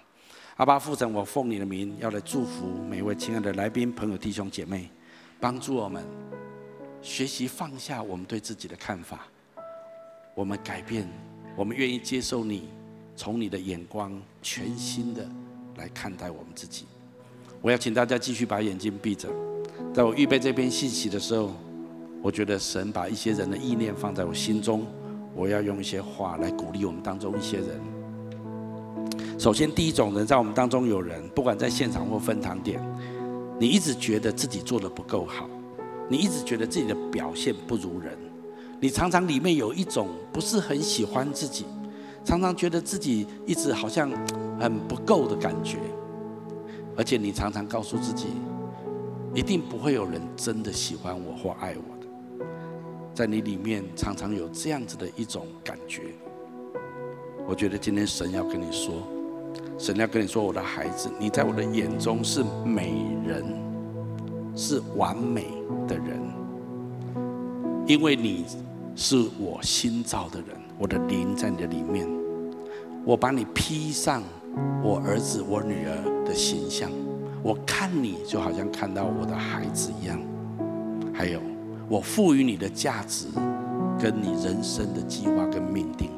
[0.58, 4.89] 阿爸父神，我奉你的名要来祝福每一位亲爱的来宾、朋友、弟兄姐妹，
[5.39, 6.06] 帮助我们
[7.02, 9.26] 学习放下我们对自己的看法，
[10.36, 11.08] 我们改变，
[11.56, 12.68] 我们愿意接受你，
[13.16, 15.28] 从你的眼光全新的
[15.78, 16.86] 来看待我们自己。
[17.62, 19.30] 我要请大家继续把眼睛闭着。
[19.93, 21.54] 在我预备这篇信息的时候，
[22.22, 24.86] 我觉得神把一些人的意念放在我心中，
[25.36, 27.82] 我要用一些话来鼓励我们当中一些人。
[29.40, 32.80] 首先，第一种人，在我们当中有人，不管在现场或分堂点，
[33.60, 35.50] 你一直觉得自己做的不够好，
[36.08, 38.16] 你一直觉得自己的表现不如人，
[38.80, 41.66] 你常常里面有一种不是很喜欢自己，
[42.24, 44.12] 常常觉得自己一直好像
[44.60, 45.80] 很不够的感觉。
[46.96, 48.28] 而且你常常告诉自己，
[49.34, 52.01] 一定不会有人真的喜欢我或爱我，
[53.14, 56.03] 在你里面常常有这样子的一种感觉。
[57.47, 58.93] 我觉得今天神要跟你说，
[59.78, 63.45] 神要跟你说，我的孩子，你在我的眼中是美人，
[64.55, 65.47] 是完美
[65.88, 66.22] 的人，
[67.88, 68.45] 因为你
[68.95, 72.07] 是我新造的人，我的灵在你的里面，
[73.05, 74.22] 我把你披上。
[74.84, 76.91] 我儿子、我女儿的形象，
[77.41, 80.20] 我看你就好像看到我的孩子一样。
[81.14, 81.39] 还有，
[81.90, 83.28] 我赋予你的价值，
[84.00, 86.10] 跟你人生的计划跟命定，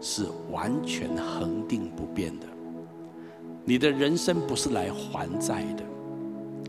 [0.00, 2.46] 是完全恒定不变的。
[3.64, 5.82] 你的人生不是来还债的，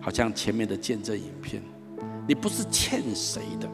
[0.01, 1.61] 好像前面的见证影片，
[2.27, 3.67] 你不是欠谁的。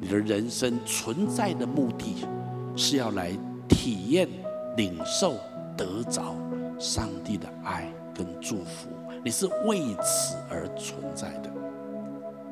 [0.00, 2.26] 你的人生存在的目的，
[2.74, 3.32] 是要来
[3.68, 4.28] 体验、
[4.76, 5.34] 领受。
[5.76, 6.34] 得着
[6.78, 8.90] 上帝的爱跟祝福，
[9.24, 11.50] 你是为此而存在的，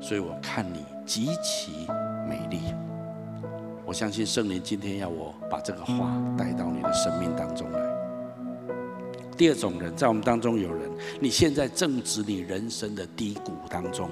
[0.01, 1.87] 所以我看你极其
[2.29, 2.61] 美丽。
[3.85, 7.81] 我相信圣灵今天要我把这个话带到你的生命当中来。
[9.37, 10.91] 第二种人，在我们当中有人，
[11.21, 14.11] 你现在正值你人生的低谷当中，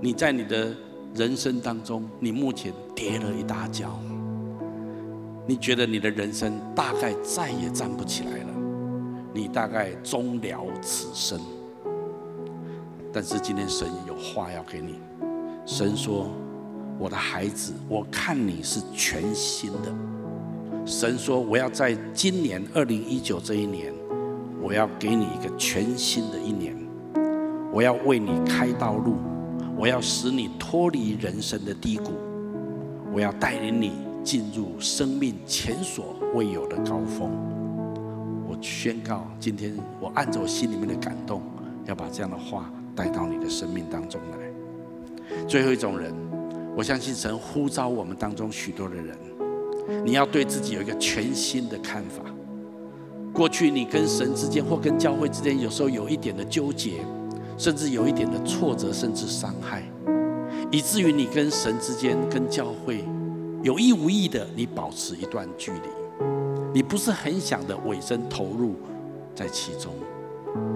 [0.00, 0.74] 你在你的
[1.14, 3.98] 人生当中，你目前跌了一大跤。
[5.46, 8.54] 你觉得你的人生大概再也站不起来了，
[9.32, 11.40] 你大概终了此生。
[13.12, 15.00] 但是今天神有话要给你，
[15.66, 16.30] 神说
[16.98, 19.94] ：“我的孩子，我看你是全新的。”
[20.86, 23.92] 神说：“我要在今年二零一九这一年，
[24.62, 26.76] 我要给你一个全新的一年，
[27.72, 29.16] 我要为你开道路，
[29.76, 32.12] 我要使你脱离人生的低谷，
[33.12, 33.92] 我要带领你。”
[34.22, 37.30] 进入生命前所未有的高峰，
[38.46, 41.40] 我宣告，今天我按照我心里面的感动，
[41.86, 42.70] 要把这样的话
[43.00, 45.46] 带到你的生命当中来。
[45.48, 46.14] 最后一种人，
[46.76, 49.16] 我相信神呼召我们当中许多的人，
[50.04, 52.22] 你要对自己有一个全新的看法。
[53.32, 57.00] 过去你跟神之间或跟教会之间，有时候有一点的纠结，
[57.56, 59.82] 甚至有一点的挫折，甚至伤害，
[60.70, 63.02] 以至于你跟神之间、跟教会。
[63.62, 65.88] 有意无意的，你保持一段距离，
[66.74, 68.74] 你不是很想的委身投入
[69.34, 69.94] 在其中。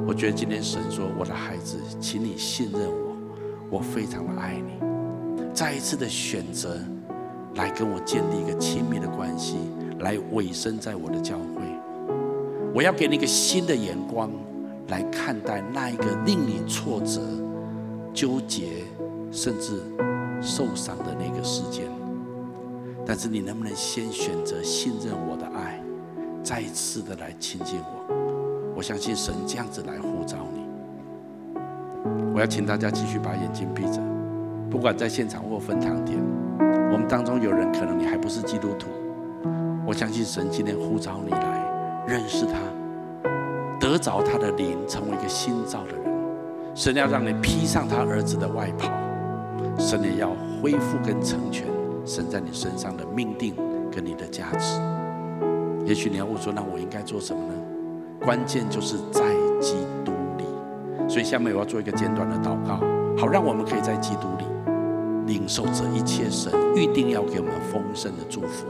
[0.07, 3.17] 我觉得今天神说：“我的孩子，请你信任我，
[3.71, 4.79] 我非常的爱你。”
[5.55, 6.79] 再一次的选择
[7.55, 9.57] 来跟我建立一个亲密的关系，
[10.01, 11.63] 来委身在我的教会。
[12.75, 14.31] 我要给你一个新的眼光
[14.89, 17.21] 来看待那一个令你挫折、
[18.13, 18.85] 纠结，
[19.31, 19.81] 甚至
[20.43, 21.85] 受伤的那个事件。
[23.07, 25.81] 但是你能不能先选择信任我的爱，
[26.43, 28.24] 再一次的来亲近我？
[28.75, 30.67] 我相信神这样子来呼召你。
[32.35, 34.01] 我要请大家继续把眼睛闭着，
[34.71, 36.19] 不管在现场或分堂点，
[36.93, 38.89] 我们当中有人可能你还不是基督徒，
[39.87, 42.59] 我相信神今天呼召你来认识他，
[43.79, 46.05] 得着他的灵，成为一个新造的人。
[46.75, 48.91] 神要让你披上他儿子的外袍，
[49.79, 51.69] 神也要恢复跟成全
[52.05, 53.55] 神在你身上的命定
[53.93, 54.81] 跟你的价值。
[55.87, 57.55] 也许你要问说，那我应该做什么呢？
[58.25, 59.23] 关键就是在
[59.61, 60.45] 基督里。
[61.09, 62.81] 所以下面我要做一个简短的祷告，
[63.17, 64.45] 好让我们可以在基督里
[65.27, 68.67] 领受这一切神预定要给我们丰盛的祝福。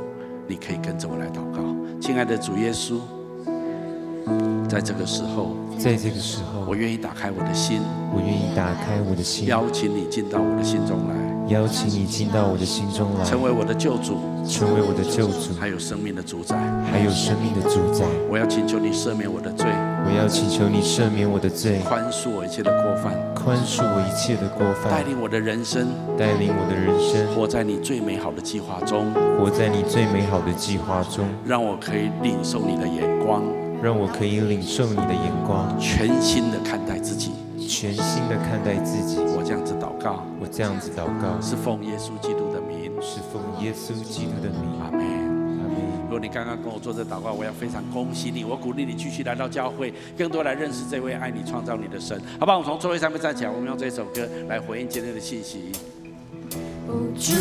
[0.47, 1.63] 你可以跟着我来祷告，
[2.01, 2.99] 亲爱的主耶稣，
[4.69, 7.81] 在这个时候，在这个时候，我愿意打开我的心，
[8.13, 11.34] 我愿意打开我的心，邀请你进到我的心中来。
[11.49, 14.17] 邀请你进到我的心中来，成为我的救主，
[14.49, 16.57] 成为我的救主，还有生命的主宰，
[16.91, 18.07] 还有生命的主宰。
[18.31, 19.67] 我要请求你赦免我的罪，
[20.07, 25.87] 我要请求你赦免我的罪，宽恕我一切的过犯，宽恕我一切的过犯，带领我的人生，
[26.17, 33.43] 带领我的人生，活在你最美好的计划中，活在你最美好的计划中，让我可以领受你的眼光，
[33.83, 37.33] 让我可以领受你的眼光，全新的看待自己。
[37.67, 44.81] 全新的看待自己，我这样子祷告，我这样子祷告，是奉耶稣基督的名，是奉耶稣基督的名。
[44.81, 45.77] 阿门，阿门。
[46.05, 52.21] 如果你刚刚跟我做这祷告，我要非常恭喜你，我鼓励你继续来到教会，更多来认识这位爱你、创造你的神。
[52.39, 52.59] 好不好？
[52.59, 55.73] 我们从座位上面站起来，我们用这首歌来回应今天的信息。
[57.19, 57.33] 主，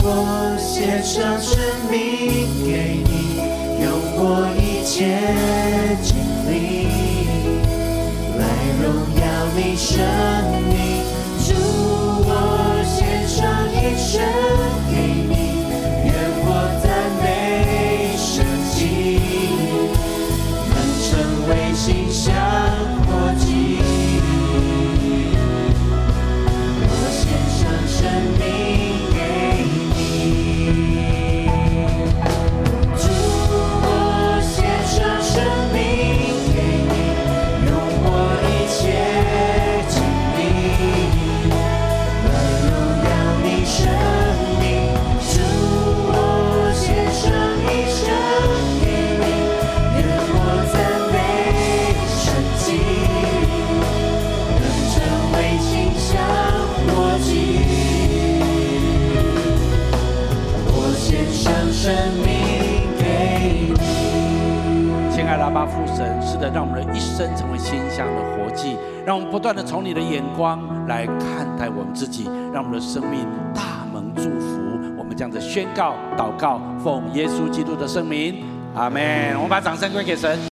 [0.00, 1.58] 我献上生
[1.90, 3.36] 命给你，
[3.82, 5.18] 用我一切
[6.02, 6.16] 经
[6.50, 6.78] 历。
[8.80, 9.17] 荣耀
[9.60, 9.98] 你生
[10.68, 11.02] 命，
[11.44, 11.52] 祝，
[12.22, 12.30] 我
[12.86, 13.42] 献上
[13.74, 14.22] 一生
[14.88, 14.94] 给
[15.26, 15.34] 你，
[16.04, 16.14] 愿
[16.46, 16.48] 我
[16.80, 16.86] 赞
[17.20, 17.26] 美
[18.16, 18.78] 圣经，
[20.70, 21.10] 能成
[21.48, 22.77] 为心香。
[66.38, 74.58] 的，让我们的一生成为馨香的活祭，让我们不断的从你的眼光来看待我们自己，让我们的生命大蒙祝福。
[74.96, 79.34] 我们这样子宣告、祷告，奉耶稣基督的圣名，阿门。
[79.34, 80.38] 我们把掌声归给神。